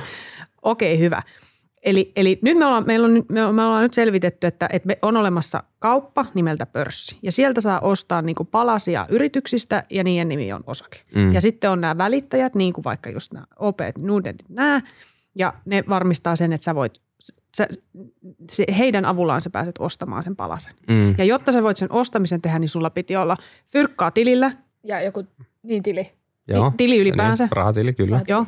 Okei, 0.62 0.98
hyvä. 0.98 1.22
Eli, 1.84 2.12
eli 2.16 2.38
nyt 2.42 2.58
me 2.58 2.66
ollaan, 2.66 2.86
meillä 2.86 3.04
on, 3.04 3.14
nyt- 3.14 3.28
me, 3.28 3.52
me 3.52 3.64
ollaan 3.64 3.82
nyt 3.82 3.94
selvitetty, 3.94 4.46
että, 4.46 4.68
että 4.72 4.86
me 4.86 4.98
on 5.02 5.16
olemassa 5.16 5.62
kauppa 5.78 6.26
nimeltä 6.34 6.66
pörssi. 6.66 7.18
Ja 7.22 7.32
sieltä 7.32 7.60
saa 7.60 7.80
ostaa 7.80 8.22
niin 8.22 8.36
kuin 8.36 8.46
palasia 8.46 9.06
yrityksistä 9.08 9.82
ja 9.90 10.04
niiden 10.04 10.28
nimi 10.28 10.52
on 10.52 10.64
osake. 10.66 11.02
Mm. 11.14 11.32
Ja 11.32 11.40
sitten 11.40 11.70
on 11.70 11.80
nämä 11.80 11.98
välittäjät, 11.98 12.54
niin 12.54 12.72
kuin 12.72 12.84
vaikka 12.84 13.10
just 13.10 13.32
nämä 13.32 13.46
OP, 13.58 13.78
Nudentit, 13.98 14.48
nämä. 14.48 14.80
Ja 15.34 15.54
ne 15.64 15.84
varmistaa 15.88 16.36
sen, 16.36 16.52
että 16.52 16.64
sä 16.64 16.74
voit, 16.74 17.00
sä, 17.56 17.68
se, 18.50 18.64
heidän 18.78 19.04
avullaan 19.04 19.40
sä 19.40 19.50
pääset 19.50 19.74
ostamaan 19.78 20.22
sen 20.22 20.36
palasen. 20.36 20.74
Mm. 20.88 21.14
Ja 21.18 21.24
jotta 21.24 21.52
sä 21.52 21.62
voit 21.62 21.76
sen 21.76 21.92
ostamisen 21.92 22.42
tehdä, 22.42 22.58
niin 22.58 22.68
sulla 22.68 22.90
piti 22.90 23.16
olla 23.16 23.36
fyrkkaa 23.72 24.10
tilillä 24.10 24.52
Ja 24.84 25.00
joku 25.02 25.24
niin 25.62 25.82
tili. 25.82 26.12
Joo. 26.48 26.72
tili 26.76 26.98
ylipäänsä. 26.98 27.44
Niin, 27.44 27.52
rahatili, 27.52 27.92
kyllä. 27.92 28.20
Joo. 28.28 28.46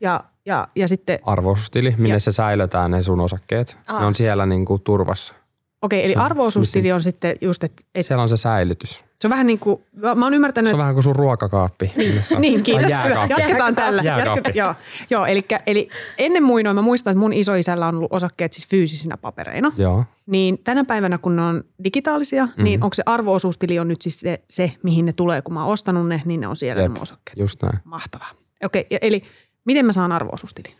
ja, 0.00 0.24
ja, 0.48 0.68
ja 0.74 0.88
sitten, 0.88 1.18
Arvostili, 1.22 1.94
minne 1.98 2.16
Ja- 2.16 2.20
se 2.20 2.32
säilötään 2.32 2.90
ne 2.90 3.02
sun 3.02 3.20
osakkeet. 3.20 3.78
Aa. 3.86 4.00
Ne 4.00 4.06
on 4.06 4.14
siellä 4.14 4.46
niin 4.46 4.64
kuin 4.64 4.80
turvassa. 4.82 5.34
okei, 5.82 6.04
eli 6.04 6.14
Se 6.62 6.94
on 6.94 7.00
sitten 7.00 7.36
just, 7.40 7.64
että, 7.64 7.82
että 7.94 8.06
Siellä 8.06 8.22
on 8.22 8.28
se 8.28 8.36
säilytys. 8.36 9.04
se 9.20 9.26
on 9.26 9.30
vähän 9.30 9.46
niin 9.46 9.58
kuin, 9.58 9.82
mä 10.16 10.24
oon 10.26 10.34
ymmärtänyt, 10.34 10.70
Se 10.70 10.74
on 10.74 10.78
vähän 10.78 10.94
kuin 10.94 11.04
sun 11.04 11.16
ruokakaappi. 11.16 11.92
Niin, 12.38 12.62
kiitos. 12.62 12.82
Tai 12.82 12.90
jääkaappi. 12.90 13.34
Jatketaan 13.38 13.74
tällä. 13.74 14.02
Jääkaappi. 14.02 14.38
Jatketaan, 14.38 14.54
joo, 14.56 14.74
joo 15.10 15.26
eli, 15.26 15.40
eli 15.66 15.88
ennen 16.18 16.42
muinoin 16.42 16.76
mä 16.76 16.82
muistan, 16.82 17.10
että 17.10 17.20
mun 17.20 17.32
isoisällä 17.32 17.88
on 17.88 17.96
ollut 17.96 18.12
osakkeet 18.12 18.52
siis 18.52 18.68
fyysisinä 18.68 19.16
papereina. 19.16 19.72
Joo. 19.76 20.04
Niin 20.26 20.58
tänä 20.64 20.84
päivänä, 20.84 21.18
kun 21.18 21.36
ne 21.36 21.42
on 21.42 21.64
digitaalisia, 21.84 22.46
mm-hmm. 22.46 22.64
niin 22.64 22.84
onko 22.84 22.94
se 22.94 23.02
arvoosuustili 23.06 23.78
on 23.78 23.88
nyt 23.88 24.02
siis 24.02 24.20
se, 24.20 24.42
se, 24.48 24.72
mihin 24.82 25.04
ne 25.04 25.12
tulee, 25.12 25.42
kun 25.42 25.54
mä 25.54 25.64
oon 25.64 25.72
ostanut 25.72 26.08
ne, 26.08 26.22
niin 26.24 26.40
ne 26.40 26.46
on 26.46 26.56
siellä 26.56 26.82
Jep. 26.82 26.90
ne 26.90 26.94
mun 26.94 27.02
osakkeet. 27.02 27.38
Just 27.38 27.62
näin. 27.62 27.78
Mahtavaa. 27.84 28.30
Okei, 28.64 28.86
ja 28.90 28.98
eli 29.02 29.22
miten 29.68 29.86
mä 29.86 29.92
saan 29.92 30.12
arvoosuustilin? 30.12 30.76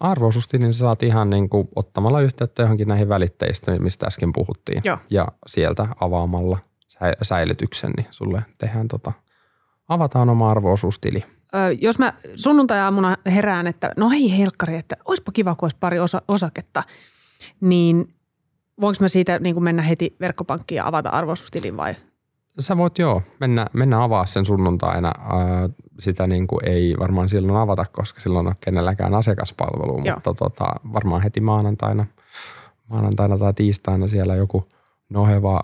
Arvoisuustilin 0.00 0.74
sä 0.74 0.78
saat 0.78 1.02
ihan 1.02 1.30
niin 1.30 1.48
kuin 1.48 1.68
ottamalla 1.76 2.20
yhteyttä 2.20 2.62
johonkin 2.62 2.88
näihin 2.88 3.08
välitteistä, 3.08 3.78
mistä 3.78 4.06
äsken 4.06 4.32
puhuttiin. 4.32 4.82
Joo. 4.84 4.98
Ja 5.10 5.28
sieltä 5.46 5.86
avaamalla 6.00 6.58
sä- 6.88 7.16
säilytyksen, 7.22 7.90
niin 7.96 8.06
sulle 8.10 8.42
tehdään 8.58 8.88
tota, 8.88 9.12
avataan 9.88 10.28
oma 10.28 10.50
arvoosuustili. 10.50 11.24
Ö, 11.54 11.58
jos 11.80 11.98
mä 11.98 12.12
sunnuntai-aamuna 12.36 13.16
herään, 13.26 13.66
että 13.66 13.92
no 13.96 14.10
hei 14.10 14.38
helkkari, 14.38 14.76
että 14.76 14.96
olisipa 15.04 15.32
kiva, 15.32 15.54
kun 15.54 15.66
olisi 15.66 15.76
pari 15.80 15.98
osa- 16.00 16.22
osaketta, 16.28 16.82
niin 17.60 18.14
voinko 18.80 18.96
mä 19.00 19.08
siitä 19.08 19.38
niin 19.38 19.54
kuin 19.54 19.64
mennä 19.64 19.82
heti 19.82 20.16
verkkopankkiin 20.20 20.76
ja 20.76 20.86
avata 20.86 21.08
arvostustilin 21.08 21.76
vai? 21.76 21.94
Sä 22.58 22.76
voit 22.76 22.98
joo, 22.98 23.22
mennä, 23.40 23.66
mennä 23.72 24.02
avaa 24.02 24.26
sen 24.26 24.46
sunnuntaina. 24.46 25.12
Sitä 26.00 26.26
niin 26.26 26.46
kuin 26.46 26.68
ei 26.68 26.94
varmaan 26.98 27.28
silloin 27.28 27.58
avata, 27.58 27.84
koska 27.92 28.20
silloin 28.20 28.46
on 28.46 28.54
kenelläkään 28.60 29.14
asiakaspalvelu, 29.14 30.02
Joo. 30.04 30.14
mutta 30.14 30.34
tota, 30.34 30.72
varmaan 30.92 31.22
heti 31.22 31.40
maanantaina, 31.40 32.06
maanantaina 32.88 33.38
tai 33.38 33.54
tiistaina 33.54 34.08
siellä 34.08 34.36
joku 34.36 34.68
noheva 35.10 35.60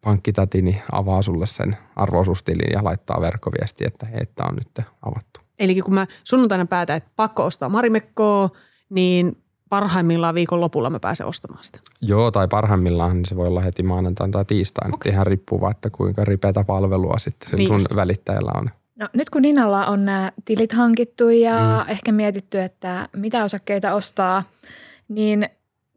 pankkitäti 0.00 0.62
niin 0.62 0.82
avaa 0.92 1.22
sulle 1.22 1.46
sen 1.46 1.76
arvoisuustilin 1.96 2.72
ja 2.72 2.84
laittaa 2.84 3.20
verkkoviesti, 3.20 3.84
että 3.86 4.06
hei, 4.06 4.26
tämä 4.26 4.48
on 4.48 4.56
nyt 4.56 4.86
avattu. 5.02 5.40
Eli 5.58 5.80
kun 5.80 5.94
mä 5.94 6.06
sunnuntaina 6.24 6.66
päätän, 6.66 6.96
että 6.96 7.10
pakko 7.16 7.44
ostaa 7.44 7.68
Marimekkoa, 7.68 8.50
niin 8.90 9.42
parhaimmillaan 9.68 10.34
viikon 10.34 10.60
lopulla 10.60 10.90
mä 10.90 11.00
pääsen 11.00 11.26
ostamaan 11.26 11.64
sitä. 11.64 11.80
Joo, 12.00 12.30
tai 12.30 12.48
parhaimmillaan 12.48 13.16
niin 13.16 13.26
se 13.26 13.36
voi 13.36 13.46
olla 13.46 13.60
heti 13.60 13.82
maanantaina 13.82 14.32
tai 14.32 14.44
tiistaina. 14.44 14.94
Okay. 14.94 15.12
Ihan 15.12 15.26
riippuu 15.26 15.60
vaan, 15.60 15.70
että 15.70 15.90
kuinka 15.90 16.24
ripeätä 16.24 16.64
palvelua 16.64 17.18
sitten 17.18 17.50
sen 17.50 17.56
Niin 17.58 17.80
sun 17.80 17.96
välittäjällä 17.96 18.50
on. 18.54 18.70
No 18.98 19.08
nyt 19.12 19.30
kun 19.30 19.42
Ninalla 19.42 19.86
on 19.86 20.04
nämä 20.04 20.32
tilit 20.44 20.72
hankittu 20.72 21.28
ja 21.28 21.84
Mm. 21.86 21.90
ehkä 21.90 22.12
mietitty, 22.12 22.60
että 22.60 23.08
mitä 23.16 23.44
osakkeita 23.44 23.94
ostaa, 23.94 24.42
niin 25.08 25.48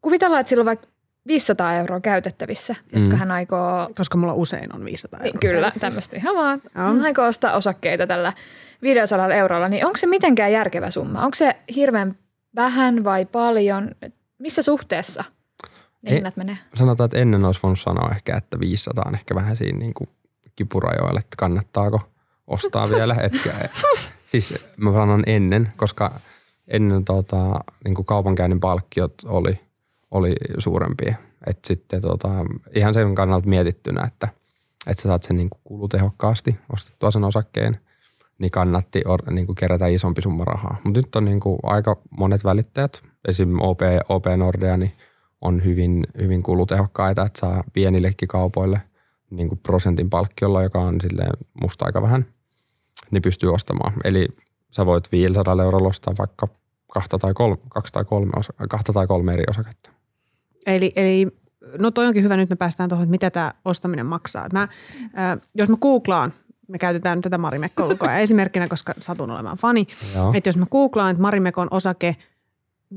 kuvitellaan, 0.02 0.40
että 0.40 0.50
sillä 0.50 0.62
on 0.62 0.66
vaikka 0.66 0.88
500 1.28 1.74
euroa 1.74 2.00
käytettävissä, 2.00 2.74
mm. 2.74 3.00
jotka 3.00 3.14
Mm. 3.16 3.20
hän 3.20 3.32
aikoo, 3.32 3.90
Koska 3.98 4.18
mulla 4.18 4.34
usein 4.34 4.76
on 4.76 4.86
500 4.86 5.20
euroa. 5.20 5.32
niin 5.32 5.40
kyllä, 5.40 5.72
tämmöistä 5.80 6.18
ihan 6.18 6.36
vaan, 6.36 6.62
hän 6.74 7.02
aikoo 7.06 7.26
ostaa 7.28 7.54
osakkeita 7.54 8.08
tällä 8.08 8.34
500 8.82 9.34
eurolla, 9.34 9.70
niin 9.70 9.86
onko 9.86 9.98
se 9.98 10.08
mitenkään 10.08 10.52
järkevä 10.52 10.92
summa? 10.92 11.22
Onko 11.22 11.36
se 11.36 11.56
hirveän 11.76 12.16
vähän 12.56 13.04
vai 13.04 13.26
paljon? 13.26 13.92
Missä 14.38 14.62
suhteessa 14.62 15.24
ne 16.02 16.12
hinnat 16.12 16.38
menee? 16.38 16.58
Sanotaan, 16.76 17.06
että 17.06 17.18
ennen 17.18 17.46
olisi 17.46 17.60
voinut 17.64 17.80
sanoa 17.80 18.12
ehkä, 18.12 18.38
että 18.38 18.60
500 18.60 19.04
on 19.08 19.16
ehkä 19.16 19.36
vähän 19.36 19.58
siinä 19.58 19.80
niin 19.80 19.94
kuin 19.94 20.10
kipurajoilla, 20.56 21.20
että 21.20 21.36
kannattaako 21.38 22.02
ostaa 22.48 22.90
vielä. 22.96 23.16
Etkä, 23.16 23.54
siis 24.28 24.66
mä 24.78 24.94
sanon 24.94 25.24
ennen, 25.26 25.74
koska 25.78 26.20
ennen 26.68 27.06
tota, 27.06 27.60
niin 27.86 27.96
kuin 27.96 28.06
kaupankäynnin 28.06 28.60
palkkiot 28.60 29.14
oli, 29.26 29.60
oli 30.12 30.36
suurempia. 30.58 31.16
Et 31.48 31.66
sitten 31.66 32.02
tota, 32.02 32.30
ihan 32.76 32.94
sen 32.94 33.16
kannalta 33.16 33.48
mietittynä, 33.48 34.04
että, 34.08 34.28
että 34.88 35.02
sä 35.02 35.10
saat 35.10 35.24
sen 35.24 35.38
niin 35.38 35.50
kuin 35.50 35.62
kulutehokkaasti 35.64 36.60
ostettua 36.74 37.12
sen 37.12 37.24
osakkeen, 37.24 37.80
niin 38.40 38.52
kannatti 38.52 39.02
or, 39.06 39.20
niin 39.32 39.46
kuin 39.46 39.56
kerätä 39.56 39.88
isompi 39.88 40.22
summa 40.22 40.46
rahaa. 40.46 40.78
Mutta 40.84 41.00
nyt 41.00 41.16
on 41.16 41.26
niin 41.26 41.40
kuin 41.40 41.60
aika 41.64 41.98
monet 42.18 42.44
välittäjät, 42.44 43.02
esim. 43.28 43.60
OP, 43.60 43.80
OP 44.10 44.26
Nordea, 44.38 44.78
niin 44.78 44.92
on 45.42 45.66
hyvin, 45.66 46.08
hyvin 46.18 46.44
kulutehokkaita, 46.44 47.26
että 47.26 47.40
saa 47.40 47.64
pienillekin 47.74 48.28
kaupoille 48.28 48.82
niin 49.30 49.50
kuin 49.50 49.60
prosentin 49.60 50.10
palkkiolla, 50.10 50.64
joka 50.64 50.80
on 50.80 51.02
silleen 51.02 51.32
musta 51.62 51.86
aika 51.86 52.02
vähän, 52.02 52.26
niin 53.12 53.22
pystyy 53.22 53.54
ostamaan. 53.54 53.94
Eli 54.04 54.28
sä 54.72 54.86
voit 54.86 55.12
500 55.12 55.64
eurolla 55.64 55.90
ostaa 55.90 56.14
vaikka 56.18 56.48
kahta 56.94 57.20
tai 57.20 57.34
kolme, 57.34 57.58
kaksi 57.70 57.94
tai 57.94 58.06
kolme, 58.06 58.32
kahta 58.70 58.94
tai 58.94 59.08
kolme 59.08 59.34
eri 59.34 59.44
osaketta. 59.50 59.90
Eli, 60.66 60.92
eli 60.96 61.28
no 61.80 61.92
toi 61.92 62.08
onkin 62.08 62.24
hyvä, 62.24 62.38
nyt 62.38 62.50
me 62.50 62.56
päästään 62.56 62.90
tuohon, 62.90 63.04
että 63.04 63.12
mitä 63.12 63.30
tämä 63.30 63.54
ostaminen 63.66 64.06
maksaa. 64.06 64.48
Mä, 64.54 64.68
ää, 65.14 65.38
jos 65.56 65.70
mä 65.70 65.78
googlaan, 65.78 66.34
me 66.70 66.78
käytetään 66.78 67.18
nyt 67.18 67.24
tätä 67.24 67.38
Marimekkoa 67.38 67.86
ulkoa 67.86 68.18
esimerkkinä, 68.18 68.68
koska 68.68 68.94
satun 69.00 69.32
olemaan 69.32 69.58
fani, 69.58 69.88
Joo. 70.16 70.32
että 70.36 70.50
jos 70.50 70.58
mä 70.58 70.66
googlaan, 70.72 71.12
että 71.12 71.22
Marimekon 71.22 71.68
osake, 71.72 72.16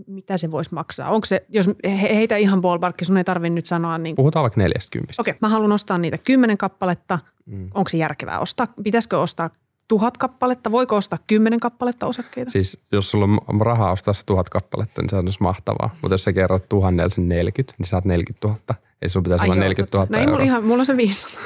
mitä 0.07 0.37
se 0.37 0.51
voisi 0.51 0.75
maksaa? 0.75 1.11
Onko 1.11 1.25
se, 1.25 1.45
jos 1.49 1.71
he- 1.85 2.15
heitä 2.15 2.37
ihan 2.37 2.61
ballparkki, 2.63 3.05
sun 3.05 3.17
ei 3.17 3.25
tarvitse 3.25 3.55
nyt 3.55 3.67
sanoa, 3.67 3.99
niin 3.99 4.17
Puhutaan 4.17 4.43
vaikka 4.43 4.61
40. 4.61 5.13
okei, 5.21 5.35
mä 5.41 5.49
haluan 5.49 5.73
ostaa 5.73 5.99
niitä 5.99 6.19
kymmenen 6.19 6.59
kappaletta. 6.59 7.19
Mm. 7.47 7.71
Onko 7.75 7.89
se 7.91 7.97
järkevää 7.97 8.39
ostaa? 8.39 8.67
Pitäisikö 8.83 9.19
ostaa 9.21 9.51
tuhat 9.89 10.19
kappaletta? 10.19 10.73
Voiko 10.73 10.97
ostaa 10.97 11.19
kymmenen 11.27 11.61
kappaletta 11.61 12.07
osakkeita? 12.07 12.51
Siis 12.51 12.79
jos 12.93 13.11
sulla 13.11 13.25
on 13.49 13.61
rahaa 13.61 13.93
ostaa 13.93 14.15
se 14.15 14.27
tuhat 14.27 14.49
kappaletta, 14.49 15.03
niin 15.03 15.11
se 15.11 15.17
on 15.17 15.25
myös 15.25 15.41
mahtavaa. 15.41 15.91
Mutta 16.03 16.15
jos 16.15 16.25
sä 16.25 16.33
kerrot 16.33 16.69
tuhannella 16.69 17.11
sen 17.11 17.29
40, 17.29 17.75
niin 17.79 17.87
saat 17.87 18.05
40 18.05 18.49
000. 18.49 18.59
Eli 19.03 19.11
sun 19.11 19.23
pitäisi 19.23 19.43
Ai 19.43 19.49
olla 19.49 19.57
joo, 19.57 19.63
40 19.63 19.99
000 19.99 20.07
totta. 20.07 20.17
No 20.17 20.21
ei 20.21 20.27
mulla, 20.31 20.45
ihan, 20.45 20.65
mulla 20.65 20.81
on 20.81 20.87
se 20.87 20.97
500. 20.97 21.41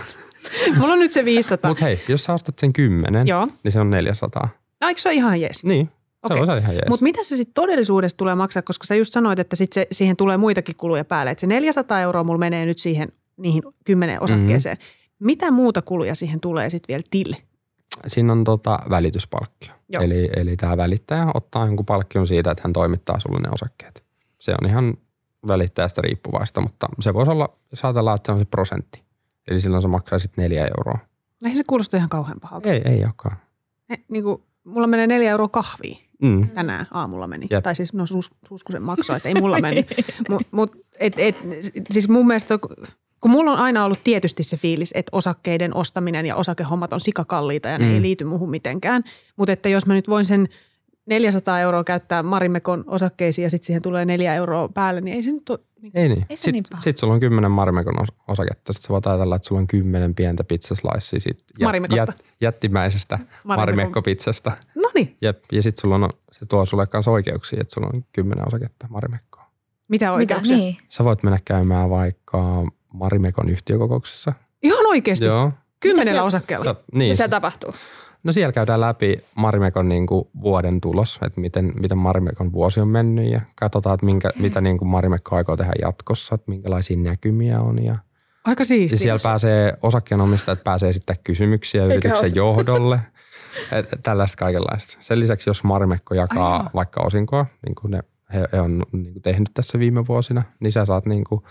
mulla 0.78 0.92
on 0.92 0.98
nyt 0.98 1.12
se 1.12 1.24
500. 1.24 1.70
Mutta 1.70 1.84
hei, 1.84 2.00
jos 2.08 2.24
sä 2.24 2.34
ostat 2.34 2.58
sen 2.58 2.72
10, 2.72 3.26
Joo. 3.26 3.48
niin 3.64 3.72
se 3.72 3.80
on 3.80 3.90
400. 3.90 4.48
No, 4.80 4.88
eikö 4.88 5.00
se 5.00 5.08
ole 5.08 5.14
ihan 5.14 5.40
jees? 5.40 5.64
Niin, 5.64 5.86
se 6.28 6.34
Okei. 6.34 6.54
on 6.54 6.58
ihan 6.58 6.74
jees. 6.74 6.88
Mutta 6.88 7.02
mitä 7.02 7.24
se 7.24 7.36
sitten 7.36 7.54
todellisuudessa 7.54 8.16
tulee 8.16 8.34
maksaa, 8.34 8.62
koska 8.62 8.86
sä 8.86 8.94
just 8.94 9.12
sanoit, 9.12 9.38
että 9.38 9.56
sit 9.56 9.72
se, 9.72 9.86
siihen 9.92 10.16
tulee 10.16 10.36
muitakin 10.36 10.76
kuluja 10.76 11.04
päälle. 11.04 11.30
Että 11.30 11.40
se 11.40 11.46
400 11.46 12.00
euroa 12.00 12.24
mulla 12.24 12.38
menee 12.38 12.66
nyt 12.66 12.78
siihen 12.78 13.12
niihin 13.36 13.62
kymmeneen 13.84 14.22
osakkeeseen. 14.22 14.76
Mm-hmm. 14.76 15.26
Mitä 15.26 15.50
muuta 15.50 15.82
kuluja 15.82 16.14
siihen 16.14 16.40
tulee 16.40 16.70
sitten 16.70 16.92
vielä 16.92 17.02
tille? 17.10 17.36
Siinä 18.06 18.32
on 18.32 18.44
tota 18.44 18.78
välityspalkkio. 18.90 19.72
Joo. 19.88 20.02
Eli, 20.02 20.28
eli 20.36 20.56
tämä 20.56 20.76
välittäjä 20.76 21.26
ottaa 21.34 21.66
jonkun 21.66 21.86
palkkion 21.86 22.26
siitä, 22.26 22.50
että 22.50 22.62
hän 22.64 22.72
toimittaa 22.72 23.20
sulle 23.20 23.40
ne 23.40 23.48
osakkeet. 23.52 24.02
Se 24.40 24.54
on 24.62 24.68
ihan 24.68 24.94
välittäjästä 25.48 26.02
riippuvaista, 26.02 26.60
mutta 26.60 26.88
se 27.00 27.14
voisi 27.14 27.30
olla, 27.30 27.48
jos 27.70 27.84
ajatellaan, 27.84 28.16
että 28.16 28.26
se 28.26 28.32
on 28.32 28.38
se 28.38 28.44
prosentti. 28.44 29.05
Eli 29.48 29.60
silloin 29.60 29.82
se 29.82 29.88
maksaa 29.88 30.18
sitten 30.18 30.42
neljä 30.42 30.68
euroa. 30.76 30.98
Eihän 31.44 31.56
se 31.56 31.64
kuulosta 31.66 31.96
ihan 31.96 32.08
kauhean 32.08 32.40
pahalta. 32.40 32.68
Ei, 32.68 32.82
ei 32.84 33.04
olekaan. 33.04 33.36
Eh, 33.90 33.98
niin 34.08 34.24
kuin, 34.24 34.42
mulla 34.64 34.86
menee 34.86 35.06
neljä 35.06 35.30
euroa 35.30 35.48
kahviin. 35.48 35.98
Mm. 36.22 36.48
Tänään 36.48 36.86
aamulla 36.90 37.26
meni. 37.26 37.46
Jep. 37.50 37.62
Tai 37.64 37.74
siis 37.76 37.92
no 37.92 38.06
sus, 38.06 38.30
Suskusen 38.48 38.82
maksoi, 38.82 39.16
että 39.16 39.28
ei 39.28 39.34
mulla 39.34 39.58
meni. 39.60 39.86
Mut, 40.28 40.42
mut, 40.50 40.72
et, 41.00 41.14
et, 41.18 41.36
siis 41.90 42.08
mun 42.08 42.26
mielestä, 42.26 42.58
kun 43.20 43.30
mulla 43.30 43.52
on 43.52 43.58
aina 43.58 43.84
ollut 43.84 44.00
tietysti 44.04 44.42
se 44.42 44.56
fiilis, 44.56 44.90
että 44.94 45.10
osakkeiden 45.12 45.74
ostaminen 45.76 46.26
ja 46.26 46.36
osakehommat 46.36 46.92
on 46.92 47.00
sikakalliita 47.00 47.68
ja 47.68 47.78
ne 47.78 47.84
Mm. 47.84 47.94
ei 47.94 48.02
liity 48.02 48.24
muuhun 48.24 48.50
mitenkään. 48.50 49.04
Mutta 49.36 49.52
että 49.52 49.68
jos 49.68 49.86
mä 49.86 49.94
nyt 49.94 50.08
voin 50.08 50.26
sen 50.26 50.48
400 51.06 51.60
euroa 51.60 51.84
käyttää 51.84 52.22
Marimekon 52.22 52.84
osakkeisiin 52.86 53.42
ja 53.42 53.50
sitten 53.50 53.66
siihen 53.66 53.82
tulee 53.82 54.04
4 54.04 54.34
euroa 54.34 54.68
päälle, 54.68 55.00
niin 55.00 55.14
ei 55.16 55.22
se 55.22 55.30
nyt 55.32 55.50
ole... 55.50 55.58
Niin, 55.82 55.92
Ei 55.94 56.08
niin. 56.08 56.26
Ei 56.30 56.36
se 56.36 56.40
Sitten 56.40 56.52
niin 56.52 56.64
paha. 56.70 56.82
sit 56.82 56.98
sulla 56.98 57.14
on 57.14 57.20
kymmenen 57.20 57.50
Marimekon 57.50 57.94
os- 57.98 58.14
osaketta. 58.28 58.72
Sitten 58.72 58.86
sä 58.86 58.92
voit 58.92 59.06
ajatella, 59.06 59.36
että 59.36 59.48
sulla 59.48 59.60
on 59.60 59.66
kymmenen 59.66 60.14
pientä 60.14 60.44
pizzaslicea 60.44 61.20
siitä 61.20 61.42
Marimekosta. 61.62 62.12
jättimäisestä 62.40 63.18
Marimekon- 63.18 63.56
Marimekko-pizzasta. 63.56 64.52
no 64.74 64.90
niin, 64.94 65.16
Jep. 65.22 65.38
Ja 65.52 65.62
sitten 65.62 65.80
sulla 65.80 65.94
on, 65.94 66.10
se 66.32 66.46
tuo 66.46 66.66
sulle 66.66 66.86
kanssa 66.86 67.10
oikeuksia, 67.10 67.60
että 67.60 67.74
sulla 67.74 67.90
on 67.94 68.04
kymmenen 68.12 68.48
osaketta 68.48 68.86
Marimekkoa. 68.90 69.50
mitä 69.88 70.04
Mitä? 70.06 70.12
oikeuksia? 70.12 70.56
Niin. 70.56 70.76
Sä 70.88 71.04
voit 71.04 71.22
mennä 71.22 71.38
käymään 71.44 71.90
vaikka 71.90 72.64
Marimekon 72.92 73.48
yhtiökokouksessa. 73.48 74.32
Ihan 74.62 74.86
oikeasti, 74.86 75.24
Joo. 75.24 75.52
kymmenellä 75.80 76.12
Mitä 76.12 76.24
osakkeella. 76.24 76.64
Sä, 76.64 76.74
niin. 76.92 77.16
Se 77.16 77.28
tapahtuu. 77.28 77.74
No 78.26 78.32
siellä 78.32 78.52
käydään 78.52 78.80
läpi 78.80 79.24
Marimekon 79.34 79.88
niin 79.88 80.06
kuin 80.06 80.28
vuoden 80.40 80.80
tulos, 80.80 81.18
että 81.26 81.40
miten, 81.40 81.72
miten 81.80 81.98
Marimekon 81.98 82.52
vuosi 82.52 82.80
on 82.80 82.88
mennyt 82.88 83.30
ja 83.30 83.40
katsotaan, 83.56 83.94
että 83.94 84.06
minkä, 84.06 84.30
mitä 84.38 84.60
niin 84.60 84.78
kuin 84.78 84.88
Marimekko 84.88 85.36
aikoo 85.36 85.56
tehdä 85.56 85.72
jatkossa, 85.82 86.34
että 86.34 86.50
minkälaisia 86.50 86.96
näkymiä 86.96 87.60
on. 87.60 87.84
Ja, 87.84 87.98
Aika 88.44 88.64
siistiä. 88.64 88.98
siellä 88.98 89.20
pääsee, 89.22 89.74
osakkeenomistajat 89.82 90.64
pääsee 90.64 90.88
esittämään 90.88 91.22
kysymyksiä 91.24 91.84
yrityksen 91.84 92.12
osta. 92.12 92.36
johdolle. 92.38 93.00
Et, 93.72 93.92
et 93.92 94.00
tällaista 94.02 94.36
kaikenlaista. 94.36 94.96
Sen 95.00 95.20
lisäksi, 95.20 95.50
jos 95.50 95.64
Marimekko 95.64 96.14
jakaa 96.14 96.56
Ai 96.56 96.60
joo. 96.62 96.70
vaikka 96.74 97.02
osinkoa, 97.02 97.46
niin 97.66 97.74
kuin 97.74 97.90
ne, 97.90 98.00
he, 98.34 98.44
he 98.52 98.60
on 98.60 98.82
niin 98.92 99.12
kuin 99.12 99.22
tehnyt 99.22 99.50
tässä 99.54 99.78
viime 99.78 100.06
vuosina, 100.06 100.42
niin 100.60 100.72
sä 100.72 100.84
saat 100.84 101.06
niin 101.06 101.24
kuin, 101.24 101.42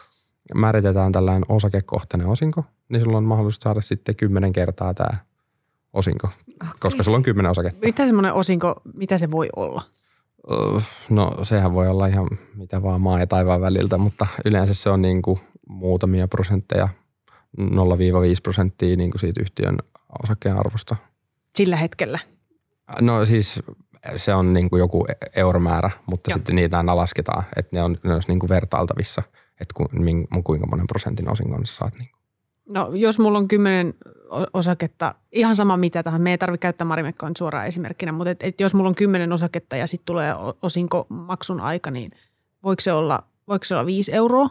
määritetään 0.55 1.11
tällainen 1.11 1.45
osakekohtainen 1.49 2.27
osinko, 2.27 2.63
niin 2.89 3.03
sulla 3.03 3.17
on 3.17 3.23
mahdollisuus 3.23 3.61
saada 3.61 3.81
sitten 3.81 4.15
kymmenen 4.15 4.53
kertaa 4.53 4.93
tämä 4.93 5.17
osinko, 5.93 6.29
koska 6.79 7.03
sulla 7.03 7.17
on 7.17 7.23
kymmenen 7.23 7.51
osaketta. 7.51 7.85
Mitä 7.85 8.05
semmoinen 8.05 8.33
osinko, 8.33 8.81
mitä 8.93 9.17
se 9.17 9.31
voi 9.31 9.49
olla? 9.55 9.81
Öö, 10.51 10.79
No 11.09 11.31
sehän 11.43 11.73
voi 11.73 11.87
olla 11.87 12.07
ihan 12.07 12.27
mitä 12.55 12.83
vaan 12.83 13.01
maa 13.01 13.19
ja 13.19 13.27
taivaan 13.27 13.61
väliltä, 13.61 13.97
mutta 13.97 14.27
yleensä 14.45 14.73
se 14.73 14.89
on 14.89 15.01
niin 15.01 15.21
kuin 15.21 15.39
muutamia 15.69 16.27
prosentteja, 16.27 16.89
0-5 17.61 17.65
prosenttia 18.43 18.95
niin 18.97 19.11
kuin 19.11 19.19
siitä 19.19 19.41
yhtiön 19.41 19.77
osakkeen 20.23 20.57
arvosta. 20.57 20.95
Sillä 21.55 21.75
hetkellä. 21.75 22.19
No 23.01 23.25
siis 23.25 23.61
se 24.17 24.33
on 24.33 24.53
niin 24.53 24.69
kuin 24.69 24.79
joku 24.79 25.05
euromäärä, 25.35 25.91
mutta 26.05 26.31
Joo. 26.31 26.37
sitten 26.37 26.55
niitä 26.55 26.77
aina 26.77 26.95
lasketaan, 26.95 27.43
että 27.55 27.75
ne 27.75 27.83
on, 27.83 27.97
ne 28.03 28.13
on 28.13 28.21
niin 28.27 28.39
kuin 28.39 28.49
vertailtavissa, 28.49 29.23
että 29.61 29.73
ku, 29.75 29.85
kuinka 30.43 30.67
monen 30.67 30.87
prosentin 30.87 31.31
osingon 31.31 31.65
sä 31.65 31.75
saat. 31.75 31.93
Niin. 31.99 32.09
No 32.69 32.91
jos 32.93 33.19
mulla 33.19 33.37
on 33.37 33.47
kymmenen 33.47 33.93
osaketta, 34.53 35.15
ihan 35.31 35.55
sama 35.55 35.77
mitä 35.77 36.03
tahansa, 36.03 36.23
me 36.23 36.31
ei 36.31 36.37
tarvitse 36.37 36.61
käyttää 36.61 36.87
Marimekkoa 36.87 37.29
nyt 37.29 37.37
suoraan 37.37 37.67
esimerkkinä, 37.67 38.11
mutta 38.11 38.29
et, 38.31 38.43
et 38.43 38.61
jos 38.61 38.73
mulla 38.73 38.89
on 38.89 38.95
kymmenen 38.95 39.33
osaketta 39.33 39.75
ja 39.75 39.87
sitten 39.87 40.05
tulee 40.05 40.35
o- 40.35 40.57
osinkomaksun 40.61 41.61
aika, 41.61 41.91
niin 41.91 42.11
voiko 42.63 42.79
se 42.81 42.93
olla, 42.93 43.23
voiko 43.47 43.65
se 43.65 43.75
olla 43.75 43.85
viisi 43.85 44.13
euroa? 44.13 44.49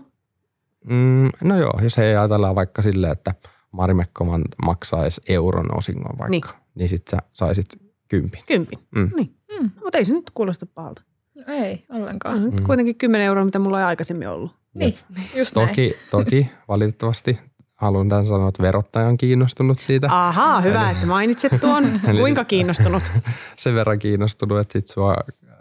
Mm, 0.84 1.30
no 1.44 1.56
joo, 1.58 1.72
jos 1.82 1.98
ei 1.98 2.16
ajatellaan 2.16 2.54
vaikka 2.54 2.82
silleen, 2.82 3.12
että 3.12 3.34
Marimekko 3.72 4.24
maksaisi 4.64 5.20
euron 5.28 5.78
osingon 5.78 6.18
vaikka, 6.18 6.28
Niin. 6.28 6.42
niin, 6.74 6.88
sitten 6.88 7.10
sä 7.18 7.22
saisit 7.32 7.66
kympin. 8.08 8.40
Kympin. 8.46 8.78
Mm. 8.94 9.10
Niin. 9.16 9.34
Mm. 9.60 9.70
Mutta 9.82 9.98
ei 9.98 10.04
se 10.04 10.12
nyt 10.12 10.30
kuulosta 10.34 10.66
pahalta. 10.66 11.02
No 11.34 11.42
ei 11.54 11.84
ollenkaan. 11.90 12.38
Mm. 12.42 12.50
Mm. 12.56 12.62
Kuitenkin 12.66 12.96
kymmenen 12.96 13.26
euroa, 13.26 13.44
mitä 13.44 13.58
mulla 13.58 13.78
ei 13.80 13.86
aikaisemmin 13.86 14.28
ollut. 14.28 14.52
Niin, 14.74 14.94
just 15.36 15.56
näin. 15.56 15.68
Toki, 15.68 15.94
toki 16.10 16.50
valitettavasti 16.68 17.38
haluan 17.74 18.08
tämän 18.08 18.26
sanoa, 18.26 18.48
että 18.48 18.62
verottaja 18.62 19.06
on 19.06 19.16
kiinnostunut 19.16 19.80
siitä. 19.80 20.26
Ahaa, 20.26 20.60
hyvä, 20.60 20.90
että 20.90 21.06
mainitsit 21.06 21.52
tuon. 21.60 21.84
Eli- 22.08 22.20
Kuinka 22.20 22.44
kiinnostunut? 22.44 23.02
Sen 23.56 23.74
verran 23.74 23.98
kiinnostunut, 23.98 24.58
että 24.58 24.72
sit 24.72 24.86
sua, 24.86 25.16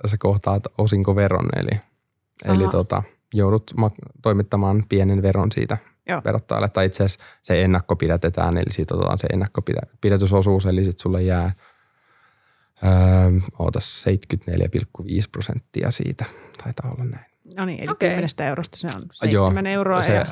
sä 0.05 0.17
kohtaat 0.17 0.63
osinkoveron, 0.77 1.49
eli, 1.55 1.79
eli 2.45 2.67
tota, 2.67 3.03
joudut 3.33 3.71
toimittamaan 4.21 4.83
pienen 4.89 5.21
veron 5.21 5.51
siitä 5.51 5.77
Joo. 6.09 6.21
verottajalle. 6.25 6.69
Tai 6.69 6.85
itse 6.85 7.03
asiassa 7.03 7.25
se 7.41 7.63
ennakkopidätetään, 7.63 8.57
eli 8.57 8.71
siitä 8.71 8.95
otetaan 8.95 9.17
se 9.17 9.27
ennakkopidätysosuus, 9.33 10.65
eli 10.65 10.83
sitten 10.83 11.01
sulle 11.01 11.21
jää 11.23 11.51
öö, 12.83 12.91
ootas 13.59 14.05
74,5 14.09 15.05
prosenttia 15.31 15.91
siitä. 15.91 16.25
Taitaa 16.63 16.91
olla 16.91 17.03
näin. 17.03 17.32
No 17.57 17.65
niin, 17.65 17.79
eli 17.79 17.91
Okei. 17.91 18.09
kymmenestä 18.09 18.47
eurosta 18.47 18.77
se 18.77 18.87
on 18.95 19.01
7 19.11 19.67
euroa. 19.67 20.01
se, 20.03 20.13
ja, 20.13 20.25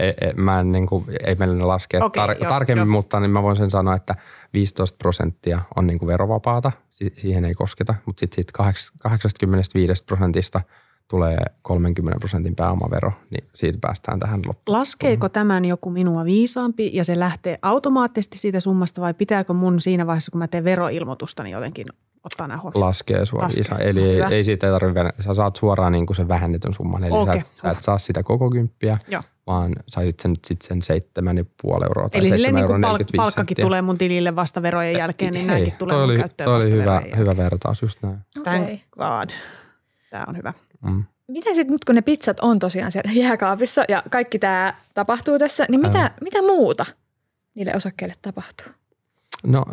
ei, 0.00 0.14
ei, 0.20 0.32
mä 0.36 0.60
en, 0.60 0.72
niin 0.72 0.86
kuin, 0.86 1.04
ei 1.26 1.34
meillä 1.34 1.54
ne 1.56 1.64
laskea 1.64 2.04
Okei, 2.04 2.24
tar- 2.26 2.38
joo, 2.40 2.48
tarkemmin, 2.48 2.86
joo. 2.86 2.92
mutta 2.92 3.20
niin 3.20 3.30
mä 3.30 3.42
voin 3.42 3.56
sen 3.56 3.70
sanoa, 3.70 3.94
että 3.96 4.14
15 4.52 4.96
prosenttia 4.98 5.60
on 5.76 5.86
niin 5.86 5.98
kuin 5.98 6.06
verovapaata, 6.06 6.72
si- 6.90 7.14
siihen 7.16 7.44
ei 7.44 7.54
kosketa, 7.54 7.94
mutta 8.06 8.20
sitten 8.20 8.36
sit 8.36 8.52
kaheks- 8.58 8.92
85 9.02 10.04
prosentista 10.04 10.60
tulee 11.08 11.38
30 11.62 12.18
prosentin 12.18 12.56
pääomavero, 12.56 13.12
niin 13.30 13.48
siitä 13.54 13.78
päästään 13.80 14.20
tähän 14.20 14.40
loppuun. 14.46 14.78
Laskeeko 14.78 15.28
tämän 15.28 15.64
joku 15.64 15.90
minua 15.90 16.24
viisaampi 16.24 16.90
ja 16.94 17.04
se 17.04 17.18
lähtee 17.18 17.58
automaattisesti 17.62 18.38
siitä 18.38 18.60
summasta 18.60 19.00
vai 19.00 19.14
pitääkö 19.14 19.52
mun 19.52 19.80
siinä 19.80 20.06
vaiheessa, 20.06 20.30
kun 20.30 20.38
mä 20.38 20.48
teen 20.48 20.64
veroilmoitusta, 20.64 21.42
niin 21.42 21.52
jotenkin 21.52 21.86
ottaa 22.24 22.46
nämä 22.46 22.60
huomioon? 22.60 22.80
Laskee 22.86 23.26
sua 23.26 23.42
Laskee. 23.42 23.64
Laskee. 23.70 23.88
Eli 23.90 24.02
ei, 24.02 24.16
Hyvä. 24.16 24.28
ei 24.28 24.44
siitä 24.44 24.66
ei 24.66 24.72
tarvitse, 24.72 25.22
sä 25.22 25.34
saat 25.34 25.56
suoraan 25.56 25.92
niin 25.92 26.06
kuin 26.06 26.16
sen 26.16 26.28
vähennetyn 26.28 26.74
summan, 26.74 27.04
eli 27.04 27.12
Okei. 27.12 27.34
sä, 27.34 27.40
et, 27.40 27.46
sä 27.46 27.68
et 27.70 27.82
saa 27.82 27.98
sitä 27.98 28.22
koko 28.22 28.50
kymppiä, 28.50 28.98
Joo. 29.08 29.22
vaan 29.46 29.72
saisit 29.86 30.20
sen, 30.20 30.34
sit 30.46 30.62
sen 30.62 30.78
7,5 30.82 31.84
euroa 31.84 32.08
tai 32.08 32.18
Eli 32.20 32.30
silleen 32.30 32.54
7 32.54 32.54
niin 32.54 32.62
euroa 32.62 32.66
kuin 32.76 32.84
palk- 32.84 32.92
45 32.92 33.16
palkkakin 33.16 33.48
senttiä. 33.48 33.62
tulee 33.64 33.82
mun 33.82 33.98
tilille 33.98 34.36
vasta 34.36 34.62
verojen 34.62 34.92
jälkeen, 34.98 35.32
niin 35.32 35.46
Hei, 35.48 35.58
nämäkin 35.58 35.74
tulee 35.78 35.92
toi 35.94 36.00
mun 36.06 36.10
oli, 36.10 36.18
käyttöön 36.18 36.44
toi 36.46 36.56
oli 36.56 36.64
vasta 36.64 36.76
hyvä, 36.76 37.02
hyvä 37.16 37.36
vertaus, 37.36 37.82
just 37.82 38.02
näin. 38.02 38.18
Thank 38.44 38.62
Okei. 38.62 38.82
God. 38.90 39.28
Tämä 40.10 40.24
on 40.28 40.36
hyvä. 40.36 40.52
Mm. 40.82 41.04
Miten 41.28 41.54
sitten 41.54 41.72
nyt, 41.72 41.84
kun 41.84 41.94
ne 41.94 42.02
pizzat 42.02 42.40
on 42.40 42.58
tosiaan 42.58 42.92
siellä 42.92 43.12
jääkaapissa 43.14 43.84
ja 43.88 44.02
kaikki 44.10 44.38
tämä 44.38 44.74
tapahtuu 44.94 45.38
tässä, 45.38 45.66
niin 45.68 45.80
mitä, 45.80 46.10
mitä 46.20 46.42
muuta 46.42 46.86
niille 47.54 47.72
osakkeille 47.76 48.14
tapahtuu? 48.22 48.66
No 49.46 49.64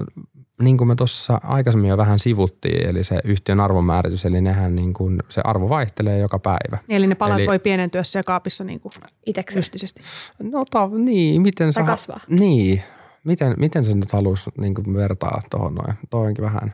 niin 0.62 0.78
kuin 0.78 0.88
me 0.88 0.96
tuossa 0.96 1.40
aikaisemmin 1.44 1.90
jo 1.90 1.98
vähän 1.98 2.20
sivuttiin, 2.20 2.90
eli 2.90 3.04
se 3.04 3.20
yhtiön 3.24 3.60
arvonmääritys, 3.60 4.26
eli 4.26 4.42
nehän 4.42 4.76
niin 4.76 4.94
kuin, 4.94 5.18
se 5.30 5.42
arvo 5.44 5.70
vaihtelee 5.70 6.18
joka 6.20 6.40
päivä. 6.40 6.78
Eli 6.90 7.08
ne 7.08 7.16
palat 7.16 7.38
Eli- 7.38 7.48
voi 7.48 7.60
pienentyä 7.60 8.04
siellä 8.04 8.24
kaapissa 8.24 8.64
niin 8.64 8.80
kuin 8.80 8.92
Itsekseen. 9.26 9.60
mystisesti. 9.60 10.02
No 10.44 10.66
ta, 10.72 10.90
niin, 10.98 11.42
miten 11.42 11.74
Tai 11.74 11.84
sä... 11.84 11.88
kasvaa. 11.88 12.20
Niin, 12.30 12.82
miten, 13.24 13.56
miten 13.58 13.86
se 13.86 13.94
nyt 13.94 14.12
haluaisi 14.12 14.50
niin 14.58 14.74
kuin 14.74 14.94
vertaa 14.96 15.42
tuohon 15.50 15.76
noin? 15.76 15.94
Toi 16.10 16.28
onkin 16.28 16.44
vähän, 16.44 16.74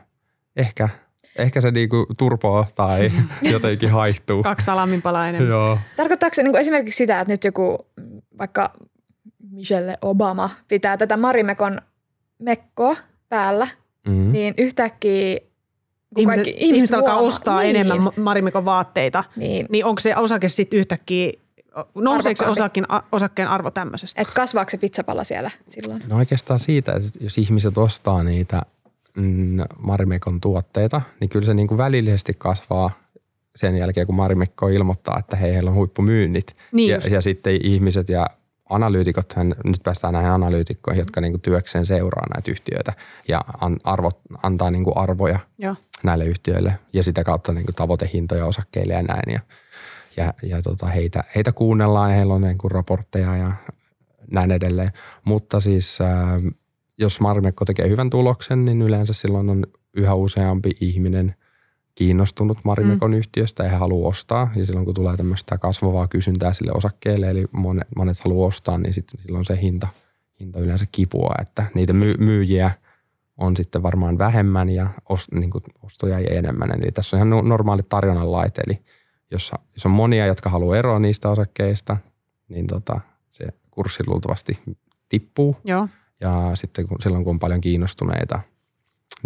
ehkä, 0.56 0.88
ehkä 1.38 1.60
se 1.60 1.70
niin 1.70 1.88
kuin 1.88 2.06
turpoo 2.18 2.66
tai 2.74 3.12
jotenkin 3.52 3.90
haihtuu. 3.90 4.42
Kaksi 4.42 4.64
salaminpalaa 4.64 5.28
enemmän. 5.28 5.50
Joo. 5.50 5.78
Tarkoittaako 5.96 6.34
se 6.34 6.42
niin 6.42 6.56
esimerkiksi 6.56 6.96
sitä, 6.98 7.20
että 7.20 7.34
nyt 7.34 7.44
joku 7.44 7.78
vaikka 8.38 8.72
Michelle 9.50 9.98
Obama 10.02 10.50
pitää 10.68 10.96
tätä 10.96 11.16
Marimekon 11.16 11.80
mekkoa 12.38 12.96
päällä, 13.32 13.68
Mm. 14.08 14.12
mm. 14.14 14.32
niin 14.32 14.54
yhtäkkiä 14.58 15.36
kun 16.14 16.20
Ihmiset, 16.20 16.36
kaikki 16.44 16.50
ihmiset, 16.50 16.74
ihmiset 16.76 16.94
alkaa 16.94 17.14
huomaa- 17.14 17.28
ostaa 17.28 17.60
niin, 17.60 17.76
enemmän 17.76 18.02
Ma- 18.02 18.12
Marimekon 18.16 18.64
vaatteita. 18.64 19.24
Niin, 19.36 19.66
Niin 19.70 19.84
onko 19.84 20.00
se 20.00 20.16
osake 20.16 20.48
sitten 20.48 20.78
yhtäkkiä, 20.78 21.32
nouseeko 21.94 22.38
se 22.38 22.46
osakin, 22.50 22.84
osakkeen 23.12 23.48
arvo 23.48 23.70
tämmöisestä? 23.70 24.22
että 24.22 24.34
kasvaako 24.34 24.70
se 24.70 24.76
pizzapala 24.76 25.24
siellä 25.24 25.50
silloin? 25.68 26.02
No 26.08 26.16
oikeastaan 26.16 26.58
siitä, 26.58 26.92
että 26.92 27.08
jos 27.20 27.38
ihmiset 27.38 27.78
ostaa 27.78 28.22
niitä 28.24 28.62
mm, 29.16 29.58
Marimekon 29.78 30.40
tuotteita, 30.40 31.00
niin 31.20 31.28
kyllä 31.30 31.46
se 31.46 31.54
niin 31.54 31.68
kuin 31.68 31.78
välillisesti 31.78 32.34
kasvaa 32.38 32.90
sen 33.56 33.76
jälkeen, 33.76 34.06
kun 34.06 34.16
Marimekko 34.16 34.68
ilmoittaa, 34.68 35.18
että 35.18 35.36
hei, 35.36 35.52
heillä 35.54 35.70
on 35.70 35.76
huippumyynnit. 35.76 36.56
Niin 36.72 36.90
ja, 36.90 36.96
just. 36.96 37.08
ja 37.10 37.20
sitten 37.20 37.58
ihmiset 37.66 38.08
ja 38.08 38.26
analyytikot, 38.74 39.34
nyt 39.64 39.82
päästään 39.84 40.12
näihin 40.12 40.30
analyytikkoihin, 40.30 41.00
jotka 41.00 41.20
niin 41.20 41.32
kuin 41.32 41.40
työkseen 41.40 41.86
seuraa 41.86 42.26
näitä 42.34 42.50
yhtiöitä 42.50 42.92
ja 43.28 43.40
an, 43.60 43.76
arvot, 43.84 44.20
antaa 44.42 44.70
niin 44.70 44.84
kuin 44.84 44.96
arvoja 44.96 45.38
Joo. 45.58 45.76
näille 46.02 46.24
yhtiöille 46.24 46.78
ja 46.92 47.02
sitä 47.02 47.24
kautta 47.24 47.52
niin 47.52 47.66
kuin 47.66 47.74
tavoitehintoja 47.74 48.46
osakkeille 48.46 48.92
ja 48.92 49.02
näin. 49.02 49.32
Ja, 49.32 49.40
ja, 50.16 50.34
ja 50.42 50.62
tota, 50.62 50.86
heitä, 50.86 51.24
heitä 51.34 51.52
kuunnellaan 51.52 52.10
ja 52.10 52.16
heillä 52.16 52.34
on 52.34 52.42
niin 52.42 52.58
kuin 52.58 52.70
raportteja 52.70 53.36
ja 53.36 53.52
näin 54.30 54.50
edelleen. 54.50 54.90
Mutta 55.24 55.60
siis 55.60 56.00
ää, 56.00 56.40
jos 56.98 57.20
Marimekko 57.20 57.64
tekee 57.64 57.88
hyvän 57.88 58.10
tuloksen, 58.10 58.64
niin 58.64 58.82
yleensä 58.82 59.12
silloin 59.12 59.50
on 59.50 59.66
yhä 59.96 60.14
useampi 60.14 60.70
ihminen 60.80 61.34
kiinnostunut 61.94 62.58
Marimekon 62.64 63.10
mm. 63.10 63.16
yhtiöstä 63.16 63.64
ja 63.64 63.70
he 63.70 63.76
haluaa 63.76 64.08
ostaa. 64.08 64.50
Ja 64.56 64.66
silloin 64.66 64.84
kun 64.84 64.94
tulee 64.94 65.16
tämmöistä 65.16 65.58
kasvavaa 65.58 66.08
kysyntää 66.08 66.52
sille 66.52 66.72
osakkeelle, 66.74 67.30
eli 67.30 67.44
monet, 67.52 67.88
monet 67.96 68.20
haluaa 68.20 68.48
ostaa, 68.48 68.78
niin 68.78 68.94
sitten 68.94 69.20
silloin 69.20 69.44
se 69.44 69.58
hinta, 69.62 69.88
hinta 70.40 70.58
yleensä 70.58 70.86
kipua. 70.92 71.34
Että 71.40 71.66
niitä 71.74 71.92
myy- 71.92 72.18
myyjiä 72.18 72.70
on 73.36 73.56
sitten 73.56 73.82
varmaan 73.82 74.18
vähemmän 74.18 74.68
ja 74.68 74.90
os, 75.08 75.26
niin 75.34 75.50
kuin 75.50 75.64
ostoja 75.82 76.18
ei 76.18 76.36
enemmän. 76.36 76.70
Eli 76.70 76.92
tässä 76.92 77.16
on 77.16 77.18
ihan 77.18 77.30
no- 77.30 77.42
normaali 77.42 77.82
tarjonnan 77.88 78.32
lait, 78.32 78.58
eli 78.58 78.82
jos, 79.30 79.52
jos 79.74 79.86
on 79.86 79.92
monia, 79.92 80.26
jotka 80.26 80.50
haluaa 80.50 80.76
eroa 80.76 80.98
niistä 80.98 81.28
osakkeista, 81.28 81.96
niin 82.48 82.66
tota, 82.66 83.00
se 83.28 83.46
kurssi 83.70 84.02
luultavasti 84.06 84.58
tippuu. 85.08 85.56
Joo. 85.64 85.88
Ja 86.20 86.50
sitten 86.54 86.88
kun, 86.88 86.96
silloin, 87.00 87.24
kun 87.24 87.30
on 87.30 87.38
paljon 87.38 87.60
kiinnostuneita, 87.60 88.40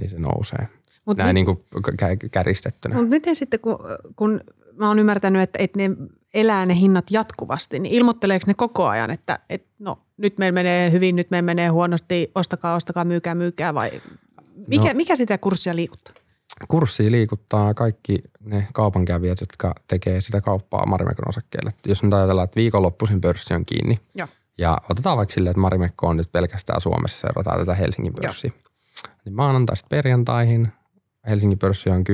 niin 0.01 0.11
se 0.11 0.19
nousee. 0.19 0.69
Mut 1.07 1.17
Näin 1.17 1.29
mit- 1.29 1.35
niin 1.35 1.47
kuin 1.47 1.59
kä- 2.03 2.29
kärjistettynä. 2.31 2.95
Mutta 2.95 3.11
miten 3.11 3.37
sitten, 3.37 3.61
kun, 3.61 3.79
kun 4.17 4.41
mä 4.77 4.89
oon 4.89 4.99
ymmärtänyt, 4.99 5.43
että, 5.43 5.59
että 5.63 5.79
ne 5.79 5.91
elää 6.35 6.67
ne 6.67 6.75
hinnat 6.75 7.11
jatkuvasti, 7.11 7.79
niin 7.79 7.95
ilmoitteleeko 7.95 8.45
ne 8.47 8.55
koko 8.55 8.87
ajan, 8.87 9.11
että, 9.11 9.39
että 9.51 9.69
no 9.79 9.99
nyt 10.17 10.39
meillä 10.39 10.55
menee 10.55 10.91
hyvin, 10.93 11.17
nyt 11.17 11.31
meillä 11.31 11.47
menee 11.47 11.69
huonosti, 11.69 12.31
ostakaa, 12.35 12.75
ostakaa, 12.75 13.05
myykää, 13.05 13.35
myykää 13.35 13.75
vai 13.75 13.91
mikä, 14.67 14.89
No. 14.89 14.95
mikä 14.95 15.17
sitä 15.17 15.39
kurssia 15.39 15.77
liikuttaa? 15.77 16.15
Kurssi 16.69 17.11
liikuttaa 17.11 17.75
kaikki 17.75 18.19
ne 18.45 18.67
kaupankävijät, 18.73 19.41
jotka 19.41 19.75
tekee 19.89 20.21
sitä 20.21 20.41
kauppaa 20.41 20.87
Marimekon 20.87 21.29
osakkeelle. 21.29 21.71
Jos 21.87 22.03
nyt 22.03 22.13
ajatellaan, 22.15 22.45
että 22.45 22.57
viikonloppuisin 22.61 23.21
pörssi 23.21 23.55
on 23.55 23.65
kiinni, 23.67 24.01
Joo. 24.15 24.29
ja 24.59 24.79
otetaan 24.91 25.17
vaikka 25.17 25.33
silleen, 25.35 25.51
että 25.51 25.61
Marimekko 25.61 26.07
on 26.09 26.17
nyt 26.17 26.33
pelkästään 26.33 26.81
Suomessa, 26.81 27.21
seurataan 27.21 27.59
tätä 27.59 27.75
Helsingin 27.75 28.13
pörssiä. 28.23 28.51
Niin 29.25 29.35
maanantaista 29.35 29.87
perjantaihin 29.91 30.69
Helsingin 31.27 31.59
pörssi 31.59 31.91
on 31.91 32.05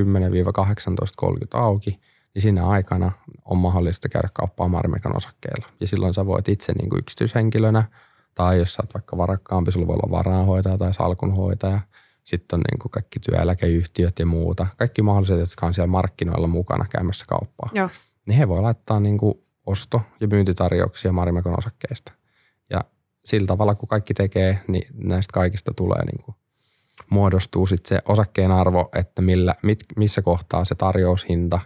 10-18.30 1.24 1.46
auki, 1.52 2.00
niin 2.34 2.42
siinä 2.42 2.66
aikana 2.66 3.12
on 3.44 3.58
mahdollista 3.58 4.08
käydä 4.08 4.28
kauppaa 4.32 4.68
Marimekon 4.68 5.16
osakkeella. 5.16 5.66
Ja 5.80 5.88
silloin 5.88 6.14
sä 6.14 6.26
voit 6.26 6.48
itse 6.48 6.72
niin 6.72 6.90
kuin 6.90 6.98
yksityishenkilönä, 6.98 7.84
tai 8.34 8.58
jos 8.58 8.74
sä 8.74 8.82
oot 8.82 8.94
vaikka 8.94 9.16
varakkaampi, 9.16 9.72
sulla 9.72 9.86
voi 9.86 9.94
olla 9.94 10.10
varainhoitaja 10.10 10.78
tai 10.78 10.94
salkunhoitaja. 10.94 11.80
Sitten 12.24 12.56
on 12.56 12.62
niin 12.70 12.78
kuin 12.78 12.90
kaikki 12.90 13.20
työeläkeyhtiöt 13.20 14.18
ja 14.18 14.26
muuta. 14.26 14.66
Kaikki 14.76 15.02
mahdolliset, 15.02 15.40
jotka 15.40 15.66
on 15.66 15.74
siellä 15.74 15.90
markkinoilla 15.90 16.46
mukana 16.46 16.86
käymässä 16.90 17.24
kauppaa. 17.28 17.70
Joo. 17.74 17.88
Niin 18.26 18.38
he 18.38 18.48
voi 18.48 18.62
laittaa 18.62 19.00
niin 19.00 19.18
kuin 19.18 19.34
osto- 19.66 20.02
ja 20.20 20.28
myyntitarjouksia 20.28 21.12
Marimekon 21.12 21.58
osakkeista. 21.58 22.12
Ja 22.70 22.80
sillä 23.24 23.46
tavalla, 23.46 23.74
kun 23.74 23.88
kaikki 23.88 24.14
tekee, 24.14 24.58
niin 24.68 24.86
näistä 24.94 25.32
kaikista 25.32 25.72
tulee 25.76 26.04
niin 26.04 26.24
kuin 26.24 26.36
muodostuu 27.12 27.66
sitten 27.66 27.88
se 27.88 28.02
osakkeen 28.08 28.52
arvo, 28.52 28.90
että 28.96 29.22
millä, 29.22 29.54
mit, 29.62 29.78
missä 29.96 30.22
kohtaa 30.22 30.64
se 30.64 30.74
tarjoushinta 30.74 31.60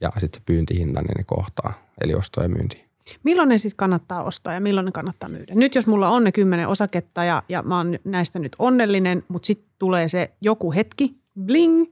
ja 0.00 0.12
sitten 0.20 0.40
se 0.40 0.44
pyyntihinta, 0.46 1.00
niin 1.02 1.14
ne 1.18 1.24
kohtaa, 1.26 1.72
eli 2.00 2.14
osto 2.14 2.42
ja 2.42 2.48
myynti. 2.48 2.84
Milloin 3.22 3.48
ne 3.48 3.58
sitten 3.58 3.76
kannattaa 3.76 4.22
ostaa 4.22 4.54
ja 4.54 4.60
milloin 4.60 4.84
ne 4.84 4.92
kannattaa 4.92 5.28
myydä? 5.28 5.54
Nyt 5.54 5.74
jos 5.74 5.86
mulla 5.86 6.08
on 6.08 6.24
ne 6.24 6.32
kymmenen 6.32 6.68
osaketta 6.68 7.24
ja, 7.24 7.42
ja 7.48 7.62
mä 7.62 7.76
oon 7.76 7.98
näistä 8.04 8.38
nyt 8.38 8.56
onnellinen, 8.58 9.22
mutta 9.28 9.46
sitten 9.46 9.70
tulee 9.78 10.08
se 10.08 10.30
joku 10.40 10.72
hetki, 10.72 11.14
bling, 11.44 11.84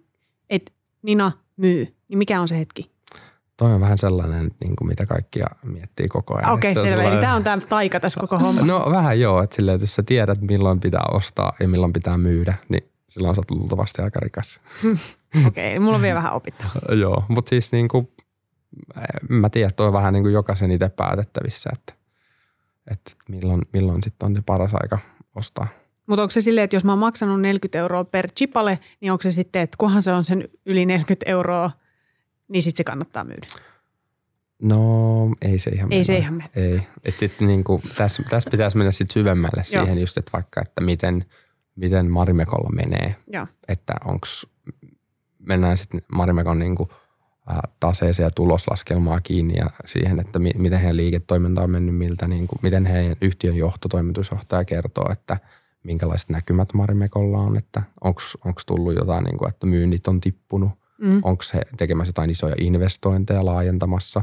että 0.51 0.73
Nina 1.03 1.33
myy, 1.57 1.95
niin 2.09 2.19
mikä 2.19 2.41
on 2.41 2.49
se 2.49 2.59
hetki? 2.59 2.91
Toi 3.59 3.73
on 3.73 3.81
vähän 3.81 3.99
sellainen, 3.99 4.51
niin 4.61 4.77
kuin 4.77 4.89
mitä 4.89 5.07
kaikkia 5.07 5.47
miettii 5.63 6.09
koko 6.09 6.37
ajan. 6.39 6.51
Okei, 6.53 6.71
on 6.71 6.75
selvä. 6.75 6.89
Eli 6.89 6.97
sellainen- 6.97 7.21
tämä 7.21 7.35
on 7.35 7.45
tämä 7.45 7.61
taika 7.69 8.01
tässä 8.01 8.21
koko 8.21 8.39
hommassa. 8.39 8.67
No 8.73 8.87
vähän 8.91 9.21
joo, 9.21 9.43
että 9.43 9.57
silleen, 9.57 9.75
että 9.75 9.83
jos 9.83 9.95
sä 9.95 10.03
tiedät, 10.03 10.41
milloin 10.41 10.81
pitää 10.81 11.05
ostaa 11.13 11.53
ja 11.61 11.69
milloin 11.69 11.93
pitää 11.93 12.19
myydä, 12.19 12.55
niin 12.69 12.91
silloin 13.09 13.35
sä 13.35 13.41
oot 13.41 13.51
luultavasti 13.51 14.03
aika 14.03 14.21
rikas. 14.21 14.61
Okei, 15.47 15.77
okay, 15.77 15.79
mulla 15.79 15.97
on 15.97 16.03
vielä 16.03 16.17
vähän 16.17 16.33
opittavaa. 16.33 16.95
joo, 17.05 17.25
mutta 17.29 17.51
siis 17.51 17.73
niin 17.73 17.89
kuin, 17.89 18.09
mä 19.29 19.51
tiedän, 19.51 19.69
että 19.69 19.77
toi 19.77 19.87
on 19.87 19.93
vähän 19.93 20.13
niin 20.13 20.23
kuin 20.23 20.33
jokaisen 20.35 20.71
itse 20.71 20.89
päätettävissä, 20.89 21.71
että, 21.73 21.93
että 22.91 23.13
milloin, 23.29 23.63
milloin 23.73 24.03
sitten 24.03 24.27
on 24.27 24.37
se 24.37 24.43
paras 24.47 24.71
aika 24.75 24.99
ostaa. 25.35 25.67
Mutta 26.07 26.23
onko 26.23 26.31
se 26.31 26.41
silleen, 26.41 26.65
että 26.65 26.77
jos 26.77 26.85
mä 26.85 26.93
oon 26.93 26.99
maksanut 26.99 27.41
40 27.41 27.79
euroa 27.79 28.05
per 28.05 28.31
chipale, 28.31 28.79
niin 29.01 29.13
onko 29.13 29.23
se 29.23 29.31
sitten, 29.31 29.63
että 29.63 29.77
kunhan 29.79 30.03
se 30.03 30.13
on 30.13 30.25
sen 30.25 30.49
yli 30.67 30.87
40 30.87 31.31
euroa, 31.31 31.71
niin 32.49 32.63
sitten 32.63 32.77
se 32.77 32.85
kannattaa 32.85 33.25
myydä? 33.25 33.47
No 34.63 34.89
ei 35.43 35.59
se 35.59 35.71
ihan 35.71 35.93
Ei 35.93 36.05
se 36.05 36.17
ihan 36.17 36.35
mene. 36.35 36.51
Ei. 36.57 36.81
Et 37.05 37.19
sit 37.19 37.41
niinku, 37.41 37.83
tässä, 37.97 38.23
tässä 38.31 38.51
pitäisi 38.51 38.77
mennä 38.77 38.93
sit 38.93 39.11
syvemmälle 39.11 39.65
siihen 39.65 39.99
just, 39.99 40.17
että 40.17 40.31
vaikka, 40.33 40.61
että 40.61 40.81
miten, 40.81 41.25
miten 41.77 42.11
Marimekolla 42.11 42.71
menee. 42.71 43.17
Joo. 43.33 43.47
Että 43.69 43.95
onks, 44.05 44.47
mennään 45.39 45.79
sitten 45.79 46.03
Marimekon 46.13 46.59
niinku, 46.59 46.89
taseeseen 47.81 48.27
ja 48.27 48.31
tuloslaskelmaa 48.31 49.21
kiinni 49.21 49.55
ja 49.57 49.67
siihen, 49.85 50.21
että 50.21 50.39
mi, 50.39 50.51
miten 50.57 50.79
heidän 50.79 50.97
liiketoiminta 50.97 51.63
on 51.63 51.71
mennyt, 51.71 51.95
miltä, 51.95 52.29
niinku, 52.29 52.57
miten 52.63 52.87
heidän 52.87 53.17
yhtiön 53.21 53.57
johto, 53.57 53.89
toimitusjohtaja 53.89 54.65
kertoo, 54.65 55.13
että 55.13 55.37
minkälaiset 55.83 56.29
näkymät 56.29 56.75
Marimekolla 56.75 57.39
on, 57.39 57.57
että 57.57 57.83
onko 58.45 58.61
tullut 58.67 58.95
jotain, 58.95 59.25
niinku, 59.25 59.47
että 59.47 59.67
myynnit 59.67 60.09
on 60.09 60.21
tippunut, 60.21 60.71
Mm. 61.01 61.21
onko 61.23 61.43
he 61.55 61.63
tekemässä 61.77 62.09
jotain 62.09 62.31
isoja 62.31 62.55
investointeja 62.61 63.45
laajentamassa 63.45 64.23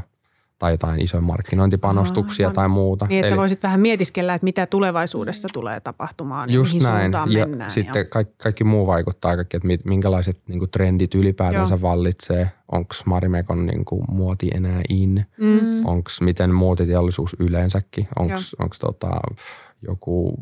tai 0.58 0.72
jotain 0.72 1.00
isoja 1.00 1.20
markkinointipanostuksia 1.20 2.46
Aivan. 2.46 2.54
tai 2.54 2.68
muuta. 2.68 3.06
Niin, 3.06 3.18
että 3.18 3.28
sä 3.28 3.34
Eli 3.34 3.40
voisit 3.40 3.62
vähän 3.62 3.80
mietiskellä, 3.80 4.34
että 4.34 4.44
mitä 4.44 4.66
tulevaisuudessa 4.66 5.48
tulee 5.52 5.80
tapahtumaan 5.80 6.48
ja 6.48 6.54
just 6.54 6.72
mihin 6.74 6.86
näin. 6.86 7.00
suuntaan 7.02 7.32
Ja 7.32 7.46
mennään. 7.46 7.70
sitten 7.70 8.06
kaikki, 8.06 8.34
kaikki 8.42 8.64
muu 8.64 8.86
vaikuttaa 8.86 9.36
kaikki, 9.36 9.56
että 9.56 9.66
mit- 9.66 9.84
minkälaiset 9.84 10.38
niin 10.48 10.70
trendit 10.70 11.14
ylipäätänsä 11.14 11.74
Joo. 11.74 11.82
vallitsee. 11.82 12.50
Onko 12.72 12.94
Marimekon 13.06 13.66
niin 13.66 13.84
muoti 14.08 14.50
enää 14.54 14.82
in? 14.88 15.24
Mm. 15.40 15.46
Mm. 15.46 15.86
Onko 15.86 16.10
miten 16.20 16.54
muotiteollisuus 16.54 17.36
yleensäkin? 17.40 18.08
Onko 18.18 18.74
tota, 18.80 19.10
joku 19.88 20.34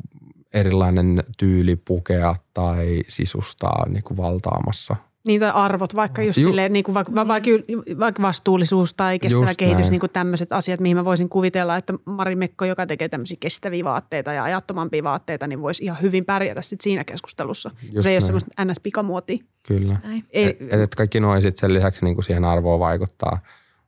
erilainen 0.54 1.22
tyyli 1.38 1.76
pukea 1.76 2.34
tai 2.54 3.00
sisustaa 3.08 3.88
niin 3.88 4.02
kuin 4.02 4.16
valtaamassa? 4.16 4.96
Niin 5.26 5.40
tai 5.40 5.50
arvot, 5.54 5.94
vaikka 5.96 6.22
just 6.22 6.38
Ju- 6.38 6.44
silleen, 6.44 6.72
niin 6.72 6.84
kuin 6.84 6.94
vaikka, 6.94 7.14
vaikka, 7.14 7.50
vaikka 7.98 8.22
vastuullisuus 8.22 8.94
tai 8.94 9.18
kestävä 9.18 9.46
Just 9.46 9.56
kehitys, 9.56 9.80
näin. 9.80 9.90
niin 9.90 10.00
kuin 10.00 10.10
tämmöiset 10.10 10.52
asiat, 10.52 10.80
mihin 10.80 10.96
mä 10.96 11.04
voisin 11.04 11.28
kuvitella, 11.28 11.76
että 11.76 11.94
Mari 12.04 12.37
Mekko, 12.37 12.64
joka 12.64 12.87
tekee 12.87 13.08
tämmöisiä 13.08 13.37
kestäviä 13.40 13.84
vaatteita 13.84 14.32
ja 14.32 14.44
ajattomampia 14.44 15.02
vaatteita, 15.02 15.46
niin 15.46 15.62
voisi 15.62 15.84
ihan 15.84 16.02
hyvin 16.02 16.24
pärjätä 16.24 16.62
sit 16.62 16.80
siinä 16.80 17.04
keskustelussa. 17.04 17.70
Just 17.82 18.02
se 18.02 18.08
ei 18.08 18.14
ole 18.14 18.20
näin. 18.20 18.22
semmoista 18.22 18.64
ns-pikamuotia. 18.64 19.44
Kyllä. 19.62 19.96
Ei, 20.30 20.56
Et, 20.70 20.72
et, 20.72 20.94
kaikki 20.94 21.20
nuo 21.20 21.40
sit 21.40 21.56
sen 21.56 21.74
lisäksi 21.74 22.04
niin 22.04 22.14
kuin 22.14 22.24
siihen 22.24 22.44
arvoon 22.44 22.80
vaikuttaa. 22.80 23.38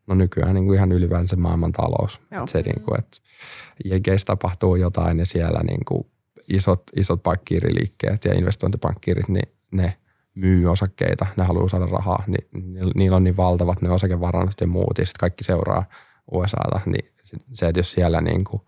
No 0.07 0.15
nykyään 0.15 0.55
niin 0.55 0.67
kuin 0.67 0.77
ihan 0.77 0.93
ylipäänsä 0.93 1.37
maailman 1.37 1.73
talous. 1.73 2.21
Joo. 2.31 2.45
Et 2.45 2.49
se 2.51 2.63
niin 2.63 2.81
kuin, 2.81 2.99
että 2.99 3.19
Jenkeissä 3.85 4.27
tapahtuu 4.27 4.77
jotain 4.77 5.19
ja 5.19 5.27
siellä 5.27 5.61
niin 5.63 5.85
kuin 5.85 6.07
isot, 6.49 6.83
isot 6.97 7.23
pankkiiriliikkeet 7.23 8.25
ja 8.25 8.35
investointipankkiirit, 8.35 9.29
niin 9.29 9.49
ne 9.71 9.95
myy 10.37 10.67
osakkeita, 10.67 11.27
ne 11.37 11.45
haluaa 11.45 11.69
saada 11.69 11.87
rahaa, 11.87 12.25
niin 12.27 12.49
ni- 12.53 12.91
niillä 12.95 13.17
on 13.17 13.25
niin 13.25 13.37
valtavat 13.37 13.83
ne 13.83 13.91
osakevarannot 13.91 14.61
ja 14.61 14.67
muut, 14.67 14.99
ja 14.99 15.07
sitten 15.07 15.21
kaikki 15.21 15.45
seuraa 15.45 15.85
USAta, 16.33 16.81
niin 16.87 17.09
se, 17.53 17.67
että 17.69 17.79
jos 17.81 17.93
siellä 17.93 18.21
niin 18.21 18.45
kuin 18.45 18.63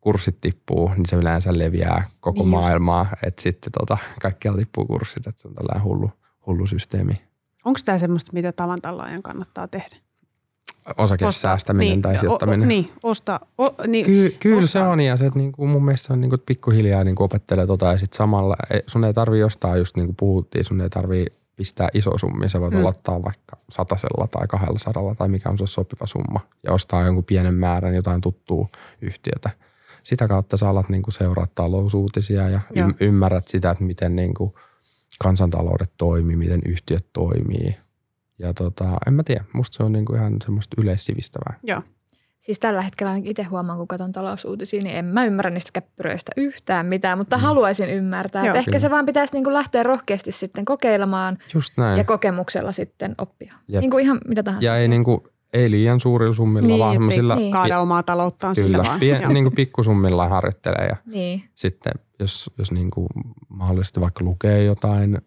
kurssit 0.00 0.40
tippuu, 0.40 0.88
niin 0.88 1.06
se 1.08 1.16
yleensä 1.16 1.58
leviää 1.58 2.04
koko 2.20 2.34
Niin 2.38 2.42
just. 2.42 2.50
maailmaa, 2.50 3.06
että 3.22 3.42
sitten 3.42 3.72
tota, 3.72 3.98
kaikkialla 4.22 4.58
tippuu 4.58 4.86
kurssit, 4.86 5.26
että 5.26 5.42
se 5.42 5.48
on 5.48 5.54
tällainen 5.54 5.84
hullu, 5.84 6.10
hullu 6.46 6.66
systeemi. 6.66 7.14
Onko 7.64 7.80
tämä 7.84 7.98
semmoista, 7.98 8.30
mitä 8.32 8.52
tavan 8.52 8.78
kannattaa 9.22 9.68
tehdä? 9.68 9.96
Osakesäästäminen 10.96 11.90
niin, 11.90 12.02
tai 12.02 12.16
o- 12.16 12.18
sijoittaminen. 12.20 12.62
O, 12.62 12.68
niin, 12.68 12.92
osta. 13.02 13.40
O, 13.58 13.68
niin, 13.86 14.06
Ky- 14.06 14.36
kyllä 14.40 14.60
se 14.60 14.64
ostaa. 14.78 14.88
on 14.88 15.00
ja 15.00 15.16
se, 15.16 15.26
että 15.26 15.38
niinku 15.38 15.66
mun 15.66 15.84
mielestä 15.84 16.06
se 16.06 16.12
on 16.12 16.20
niinku, 16.20 16.36
pikkuhiljaa 16.46 17.04
niinku 17.04 17.22
opettelee 17.22 17.66
tota 17.66 17.86
ja 17.86 17.98
sitten 17.98 18.16
samalla 18.16 18.56
ei- 18.74 18.82
sun 18.86 19.04
ei 19.04 19.14
tarvi 19.14 19.42
ostaa 19.42 19.76
just 19.76 19.96
niin 19.96 20.06
kuin 20.06 20.16
puhuttiin, 20.16 20.64
sun 20.64 20.80
ei 20.80 20.90
tarvi 20.90 21.26
pistää 21.56 21.88
iso 21.94 22.18
summia. 22.18 22.48
Sä 22.48 22.60
voit 22.60 22.74
Mm. 22.74 22.80
aloittaa 22.80 23.22
vaikka 23.22 23.56
satasella 23.70 24.26
tai 24.26 24.46
kahdella 24.46 24.78
sadalla 24.78 25.14
tai 25.14 25.28
mikä 25.28 25.48
on 25.50 25.58
se 25.58 25.66
sopiva 25.66 26.06
summa 26.06 26.40
ja 26.62 26.72
ostaa 26.72 27.02
jonkun 27.04 27.24
pienen 27.24 27.54
määrän 27.54 27.94
jotain 27.94 28.20
tuttua 28.20 28.68
yhtiötä. 29.00 29.50
Sitä 30.02 30.28
kautta 30.28 30.56
sä 30.56 30.68
alat 30.68 30.88
niinku 30.88 31.10
seuraa 31.10 31.46
talousuutisia 31.54 32.48
ja 32.48 32.60
Joo. 32.74 32.88
ym- 32.88 32.94
ymmärrät 33.00 33.48
sitä, 33.48 33.70
että 33.70 33.84
miten 33.84 34.16
niinku 34.16 34.54
kansantaloudet 35.18 35.90
toimii, 35.98 36.36
miten 36.36 36.60
yhtiöt 36.66 37.06
toimii. 37.12 37.76
Ja 38.38 38.54
tota, 38.54 38.84
en 39.06 39.14
mä 39.14 39.22
tiedä, 39.22 39.44
musta 39.52 39.76
se 39.76 39.82
on 39.82 39.92
niinku 39.92 40.14
ihan 40.14 40.36
semmoista 40.44 40.74
yleissivistävää. 40.82 41.58
Joo. 41.62 41.82
Siis 42.40 42.58
tällä 42.58 42.82
hetkellä 42.82 43.10
ainakin 43.12 43.30
itse 43.30 43.42
huomaan, 43.42 43.78
kun 43.78 43.88
katson 43.88 44.12
talousuutisia, 44.12 44.82
niin 44.82 44.96
en 44.96 45.04
mä 45.04 45.24
ymmärrä 45.24 45.50
niistä 45.50 45.70
käppyröistä 45.72 46.32
yhtään 46.36 46.86
mitään, 46.86 47.18
mutta 47.18 47.38
haluaisin 47.38 47.90
ymmärtää. 47.90 48.42
Joo. 48.42 48.46
Että 48.46 48.58
ehkä 48.58 48.70
Kyllä. 48.70 48.80
se 48.80 48.90
vaan 48.90 49.06
pitäisi 49.06 49.32
niinku 49.34 49.52
lähteä 49.52 49.82
rohkeasti 49.82 50.32
sitten 50.32 50.64
kokeilemaan 50.64 51.38
Just 51.54 51.72
näin. 51.76 51.98
ja 51.98 52.04
kokemuksella 52.04 52.72
sitten 52.72 53.14
oppia. 53.18 53.54
Jep. 53.68 53.80
Niin 53.80 53.90
kuin 53.90 54.04
ihan 54.04 54.20
mitä 54.28 54.42
tahansa. 54.42 54.68
Ja 54.68 54.76
ei, 54.76 54.88
niinku, 54.88 55.28
ei 55.52 55.70
liian 55.70 56.00
suurilla 56.00 56.34
summilla, 56.34 56.66
Niin, 56.66 56.78
vaan 56.78 56.90
ettei 56.90 56.96
semmoisilla 56.96 57.34
Niin. 57.36 57.52
Kaada 57.52 57.80
omaa 57.80 58.02
talouttaan 58.02 58.54
sillä 58.54 58.68
kyllä, 58.78 58.88
vaan. 58.88 59.00
pien, 59.00 59.22
Joo. 59.22 59.32
niinku 59.32 59.50
pikkusummilla 59.50 60.28
harjoittelee 60.28 60.86
ja 60.88 60.96
Niin. 61.06 61.44
sitten 61.54 61.92
jos, 62.20 62.50
jos 62.58 62.72
niinku 62.72 63.06
mahdollisesti 63.48 64.00
vaikka 64.00 64.24
lukee 64.24 64.64
jotain 64.64 65.18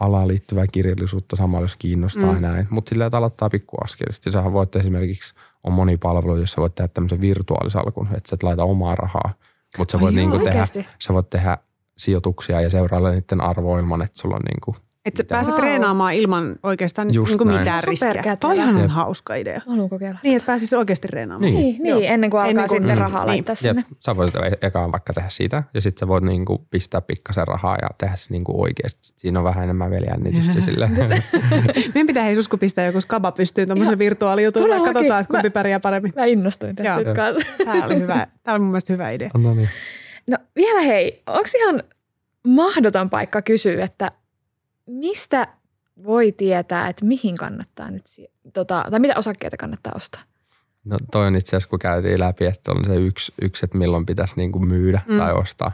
alaan 0.00 0.28
liittyvää 0.28 0.66
kirjallisuutta 0.72 1.36
samalla, 1.36 1.64
jos 1.64 1.76
kiinnostaa 1.76 2.32
Mm. 2.32 2.40
näin. 2.40 2.66
Mutta 2.70 2.88
sillä 2.88 3.06
että 3.06 3.16
aloittaa 3.18 3.50
pikkuaskelista. 3.50 4.30
Sähän 4.30 4.52
voit 4.52 4.76
esimerkiksi, 4.76 5.34
on 5.64 5.72
moni 5.72 5.96
palvelu, 5.96 6.36
jossa 6.36 6.60
voit 6.60 6.74
tehdä 6.74 6.88
tämmöisen 6.88 7.20
virtuaalisalkun, 7.20 8.08
että 8.16 8.30
sä 8.30 8.34
et 8.34 8.42
laita 8.42 8.64
omaa 8.64 8.94
rahaa. 8.94 9.34
Mutta 9.78 9.92
sä 9.92 10.00
voit, 10.00 10.14
joo, 10.14 10.24
niinku 10.30 10.44
tehdä, 10.44 10.66
sä 10.98 11.14
voit 11.14 11.30
tehdä 11.30 11.58
sijoituksia 11.98 12.60
ja 12.60 12.70
seurailla 12.70 13.10
niiden 13.10 13.40
arvoa 13.40 13.78
ilman, 13.78 14.02
että 14.02 14.20
sulla 14.20 14.36
on 14.36 14.42
niinku, 14.42 14.76
Että 15.06 15.18
sä 15.18 15.22
Mitä? 15.22 15.34
pääset 15.34 15.54
Wow. 15.54 15.60
treenaamaan 15.60 16.14
ilman 16.14 16.56
oikeastaan 16.62 17.14
Just 17.14 17.28
niin 17.30 17.38
kuin 17.38 17.48
näin. 17.48 17.60
mitään 17.60 17.80
riskiä. 17.84 18.08
Superkätevä. 18.08 18.36
Toihan 18.36 18.76
on 18.76 18.90
hauska 18.90 19.34
idea. 19.34 19.60
Haluan 19.66 19.88
kokeilla. 19.88 20.18
Niin, 20.22 20.36
että 20.36 20.46
pääsis 20.46 20.72
oikeasti 20.72 21.08
treenaamaan. 21.08 21.52
Niin. 21.54 21.82
Niin, 21.82 21.82
niin 21.82 22.10
ennen 22.12 22.30
kuin 22.30 22.40
alkaa 22.40 22.50
Ennen 22.50 22.68
kuin- 22.68 22.80
sitten 22.82 22.98
Mm. 22.98 23.02
rahaa 23.02 23.20
Niin. 23.24 23.28
laittaa 23.28 23.52
Jep, 23.52 23.58
sinne. 23.58 23.84
sä 24.00 24.16
voit 24.16 24.36
e- 24.36 24.66
ekaan 24.66 24.92
vaikka 24.92 25.12
tehdä 25.12 25.28
sitä 25.28 25.62
ja 25.74 25.80
sitten 25.80 26.00
sä 26.00 26.08
voit 26.08 26.24
niinku 26.24 26.66
pistää 26.70 27.00
pikkasen 27.00 27.48
rahaa 27.48 27.76
ja 27.82 27.88
tehdä 27.98 28.16
se 28.16 28.26
niinku 28.30 28.62
oikeasti. 28.62 29.12
Siinä 29.16 29.38
on 29.38 29.44
vähän 29.44 29.64
enemmän 29.64 29.90
vielä 29.90 30.06
jännitystä 30.06 30.60
sille. 30.66 30.90
Meidän 31.94 32.06
pitää 32.06 32.24
hei 32.24 32.34
Susku 32.34 32.56
pistää 32.58 32.86
joku 32.86 33.00
skaba 33.00 33.32
pystyyn 33.32 33.68
tuommoisen 33.68 33.92
Ihan 33.92 33.98
virtuaalijutulla 33.98 34.74
ja 34.74 34.80
katsotaan, 34.80 35.20
että 35.20 35.30
kumpi 35.32 35.48
Mä- 35.48 35.52
pärjää 35.52 35.80
paremmin. 35.80 36.12
Mä 36.16 36.24
innostuin 36.24 36.76
tästä 36.76 36.96
nyt 36.96 37.12
kanssa. 37.16 37.46
Tämä 37.64 37.86
oli 37.86 38.00
hyvä. 38.00 38.26
Tämä 38.42 38.54
oli 38.54 38.58
mun 38.60 38.68
mielestä 38.70 38.92
hyvä 38.92 39.10
idea. 39.10 39.30
no 39.38 39.54
niin. 39.54 39.68
No 40.30 40.36
vielä 40.56 40.80
hei, 40.80 41.22
onko 41.26 41.48
ihan 41.58 41.82
mahdoton 42.46 43.10
paikka 43.10 43.42
kysyä, 43.42 43.84
että 43.84 44.10
mistä 44.86 45.48
voi 46.04 46.32
tietää, 46.32 46.88
että 46.88 47.04
mihin 47.04 47.36
kannattaa 47.36 47.90
nyt, 47.90 48.04
tota, 48.52 48.84
tai 48.90 49.00
mitä 49.00 49.14
osakkeita 49.16 49.56
kannattaa 49.56 49.92
ostaa? 49.96 50.20
No 50.84 50.96
toi 51.12 51.26
on 51.26 51.36
itse 51.36 51.48
asiassa, 51.48 51.68
kun 51.68 51.78
käytiin 51.78 52.20
läpi, 52.20 52.44
että 52.44 52.72
on 52.72 52.84
se 52.84 52.94
yksi, 52.96 53.32
yksi 53.42 53.64
että 53.66 53.78
milloin 53.78 54.06
pitäisi 54.06 54.34
niinku 54.36 54.58
myydä 54.58 55.00
Mm. 55.08 55.16
tai 55.18 55.32
ostaa. 55.32 55.72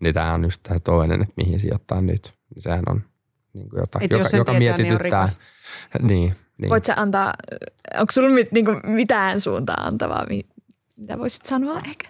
Niin 0.00 0.14
tämä 0.14 0.34
on 0.34 0.44
just 0.44 0.62
tämä 0.62 0.80
toinen, 0.80 1.22
että 1.22 1.34
mihin 1.36 1.60
sijoittaa 1.60 2.00
nyt. 2.00 2.34
Niin 2.54 2.62
sehän 2.62 2.84
on 2.86 3.02
niinku 3.52 3.76
jota, 3.76 3.98
Et 4.02 4.10
joka, 4.10 4.22
jos 4.22 4.30
sen 4.30 4.38
joka 4.38 4.52
tietää, 4.52 4.76
niin 4.76 4.84
on 4.84 4.88
mietityttää. 4.88 5.26
Niin, 6.08 6.34
niin. 6.58 6.70
Voit 6.70 6.84
sä 6.84 6.94
antaa, 6.96 7.34
onko 7.98 8.12
sulla 8.12 8.28
mit, 8.30 8.52
niinku, 8.52 8.72
mitään 8.84 9.40
suuntaa 9.40 9.76
antavaa, 9.86 10.26
mi- 10.28 10.46
mitä 10.96 11.18
voisit 11.18 11.46
sanoa 11.46 11.80
ehkä? 11.84 12.08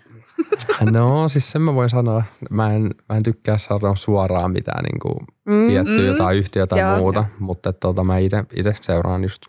No 0.90 1.28
siis 1.28 1.52
sen 1.52 1.62
mä 1.62 1.74
voin 1.74 1.90
sanoa. 1.90 2.22
Mä 2.50 2.72
en, 2.74 2.82
mä 3.08 3.16
en 3.16 3.22
tykkää 3.22 3.58
sanoa 3.58 3.96
suoraan 3.96 4.50
mitään 4.52 4.84
niinku 4.84 5.24
Mm. 5.44 5.66
tiettyä 5.66 5.98
Mm. 5.98 6.06
jotain 6.06 6.38
yhtiötä 6.38 6.76
Joo. 6.76 6.88
tai 6.90 6.98
muuta, 7.00 7.24
mutta 7.38 7.72
tota, 7.72 8.04
mä 8.04 8.18
itse 8.18 8.74
seuraan 8.80 9.22
just 9.22 9.42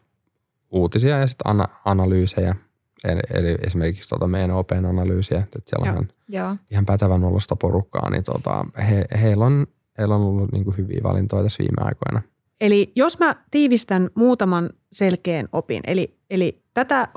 uutisia 0.71 1.19
ja 1.19 1.27
sitten 1.27 1.51
ana- 1.51 1.69
analyysejä. 1.85 2.55
Eli, 3.03 3.19
eli 3.33 3.55
esimerkiksi 3.67 4.09
tota 4.09 4.27
meidän 4.27 4.51
Open 4.51 4.85
analyysiä, 4.85 5.37
että 5.39 5.59
siellä 5.65 5.87
Joo. 5.87 5.97
on 5.97 6.07
Joo. 6.27 6.55
ihan 6.71 6.85
pätevän 6.85 7.23
olosta 7.23 7.55
porukkaa, 7.55 8.09
niin 8.09 8.23
tota, 8.23 8.65
he, 8.89 9.05
heillä, 9.21 9.45
on, 9.45 9.67
heillä 9.97 10.15
on 10.15 10.21
ollut 10.21 10.51
niinku 10.51 10.71
hyviä 10.77 10.99
valintoja 11.03 11.43
tässä 11.43 11.63
viime 11.63 11.87
aikoina. 11.87 12.21
Eli 12.61 12.91
jos 12.95 13.19
mä 13.19 13.35
tiivistän 13.51 14.09
muutaman 14.15 14.69
selkeän 14.91 15.47
opin, 15.51 15.81
eli, 15.87 16.17
eli 16.29 16.61
tätä 16.73 17.07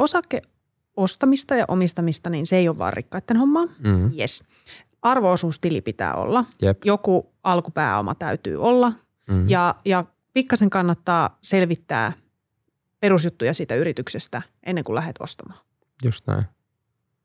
osakeostamista 1.01 1.55
ja 1.57 1.65
omistamista, 1.69 2.31
niin 2.31 2.47
se 2.47 2.57
ei 2.57 2.69
ole 2.69 2.79
vaan 2.79 2.93
rikkaiden 2.93 3.37
hommaa. 3.37 3.67
Mm. 3.79 4.11
Yes. 4.19 4.45
Arvoosuustili 5.03 5.81
pitää 5.81 6.15
olla. 6.15 6.45
Jep. 6.63 6.85
Joku 6.85 7.33
alkupääoma 7.43 8.15
täytyy 8.15 8.57
olla. 8.63 8.93
Mm. 9.29 9.49
Ja, 9.49 9.75
ja 9.85 10.05
pikkasen 10.33 10.71
kannattaa 10.71 11.39
selvittää 11.43 12.13
perusjuttuja 13.01 13.55
siitä 13.55 13.75
yrityksestä 13.75 14.43
ennen 14.67 14.85
kuin 14.85 14.95
lähdet 14.95 15.17
ostamaan. 15.21 15.61
Just 16.05 16.27
näin. 16.27 16.45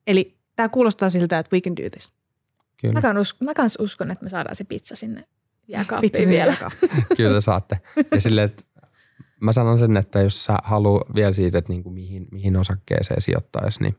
Eli 0.07 0.37
tämä 0.55 0.69
kuulostaa 0.69 1.09
siltä, 1.09 1.39
että 1.39 1.53
we 1.55 1.61
can 1.61 1.75
do 1.75 1.89
this. 1.91 2.13
Kyllä, 2.81 2.93
Mä, 2.93 3.01
kans 3.01 3.17
us- 3.17 3.41
mä 3.41 3.53
kans 3.53 3.77
uskon, 3.79 4.11
että 4.11 4.23
me 4.23 4.29
saadaan 4.29 4.55
se 4.55 4.63
pizza 4.63 4.95
sinne 4.95 5.27
jääkaappiin 5.67 6.29
vielä. 6.29 6.55
vielä. 6.59 6.71
kyllä 7.17 7.33
te 7.33 7.41
saatte. 7.41 7.79
Ja 8.11 8.21
silleen, 8.21 8.45
että 8.45 8.63
mä 9.41 9.53
sanon 9.53 9.79
sen, 9.79 9.97
että 9.97 10.21
jos 10.21 10.45
sä 10.45 10.57
haluat 10.63 11.15
vielä 11.15 11.33
siitä, 11.33 11.57
että 11.57 11.73
niinku 11.73 11.89
mihin, 11.89 12.27
mihin 12.31 12.57
osakkeeseen 12.57 13.21
sijoittaisi, 13.21 13.83
niin 13.83 13.95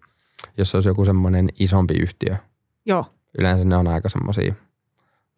jos 0.58 0.74
olisi 0.74 0.88
joku 0.88 1.04
semmoinen 1.04 1.48
isompi 1.58 1.94
yhtiö, 1.94 2.36
Joo, 2.86 3.04
yleensä 3.38 3.64
ne 3.64 3.76
on 3.76 3.86
aika 3.86 4.08
semmoisia, 4.08 4.54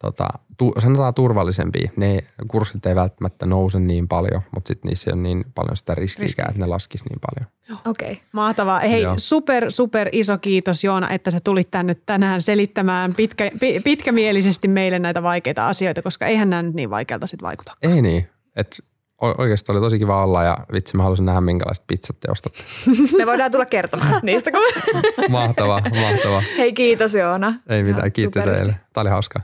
tota, 0.01 0.27
tu, 0.57 0.73
sanotaan 0.79 1.13
turvallisempia. 1.13 1.91
Ne 1.95 2.19
kurssit 2.47 2.85
ei 2.85 2.95
välttämättä 2.95 3.45
nouse 3.45 3.79
niin 3.79 4.07
paljon, 4.07 4.41
mutta 4.53 4.67
sitten 4.67 4.89
niissä 4.89 5.11
on 5.13 5.23
niin 5.23 5.45
paljon 5.55 5.77
sitä 5.77 5.95
riskiä, 5.95 6.23
Riskiä. 6.23 6.45
että 6.49 6.59
ne 6.59 6.65
laskisi 6.65 7.03
niin 7.09 7.19
paljon. 7.19 7.51
Joo. 7.69 7.79
Okei. 7.91 8.11
Okay. 8.11 8.23
Mahtavaa. 8.31 8.79
Hei, 8.79 9.01
Joo. 9.01 9.13
super, 9.17 9.71
super 9.71 10.09
iso 10.11 10.37
kiitos 10.37 10.83
Joona, 10.83 11.09
että 11.09 11.31
sä 11.31 11.39
tulit 11.39 11.71
tänne 11.71 11.95
tänään 11.95 12.41
selittämään 12.41 13.13
pitkä, 13.13 13.51
pi, 13.59 13.79
pitkämielisesti 13.79 14.67
meille 14.67 14.99
näitä 14.99 15.23
vaikeita 15.23 15.67
asioita, 15.67 16.01
koska 16.01 16.25
eihän 16.25 16.49
nämä 16.49 16.61
nyt 16.61 16.75
niin 16.75 16.89
vaikealta 16.89 17.27
sit 17.27 17.41
vaikuta. 17.41 17.77
Ei 17.81 18.01
niin. 18.01 18.29
Et 18.55 18.83
o- 19.21 19.35
oikeasti 19.41 19.71
oli 19.71 19.79
tosi 19.79 19.99
kiva 19.99 20.23
olla 20.23 20.43
ja 20.43 20.57
vitsi 20.73 20.97
mä 20.97 21.03
halusin 21.03 21.25
nähdä 21.25 21.41
minkälaiset 21.41 21.83
pizzat 21.87 22.19
te 22.19 22.31
ostatte. 22.31 22.59
Me 23.17 23.25
voidaan 23.25 23.51
tulla 23.51 23.65
kertomaan 23.65 24.19
niistä. 24.23 24.51
Kun... 24.51 24.61
Mahtavaa, 25.29 25.81
mahtavaa. 26.01 26.41
Hei 26.57 26.73
kiitos 26.73 27.13
Joona. 27.15 27.53
Ei 27.69 27.83
mitään, 27.83 28.11
kiitos 28.11 28.43
teille. 28.43 28.75
Tämä 28.93 29.01
oli 29.01 29.09
hauskaa. 29.09 29.41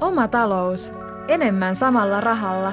Oma 0.00 0.28
talous. 0.28 0.92
Enemmän 1.28 1.76
samalla 1.76 2.20
rahalla. 2.20 2.72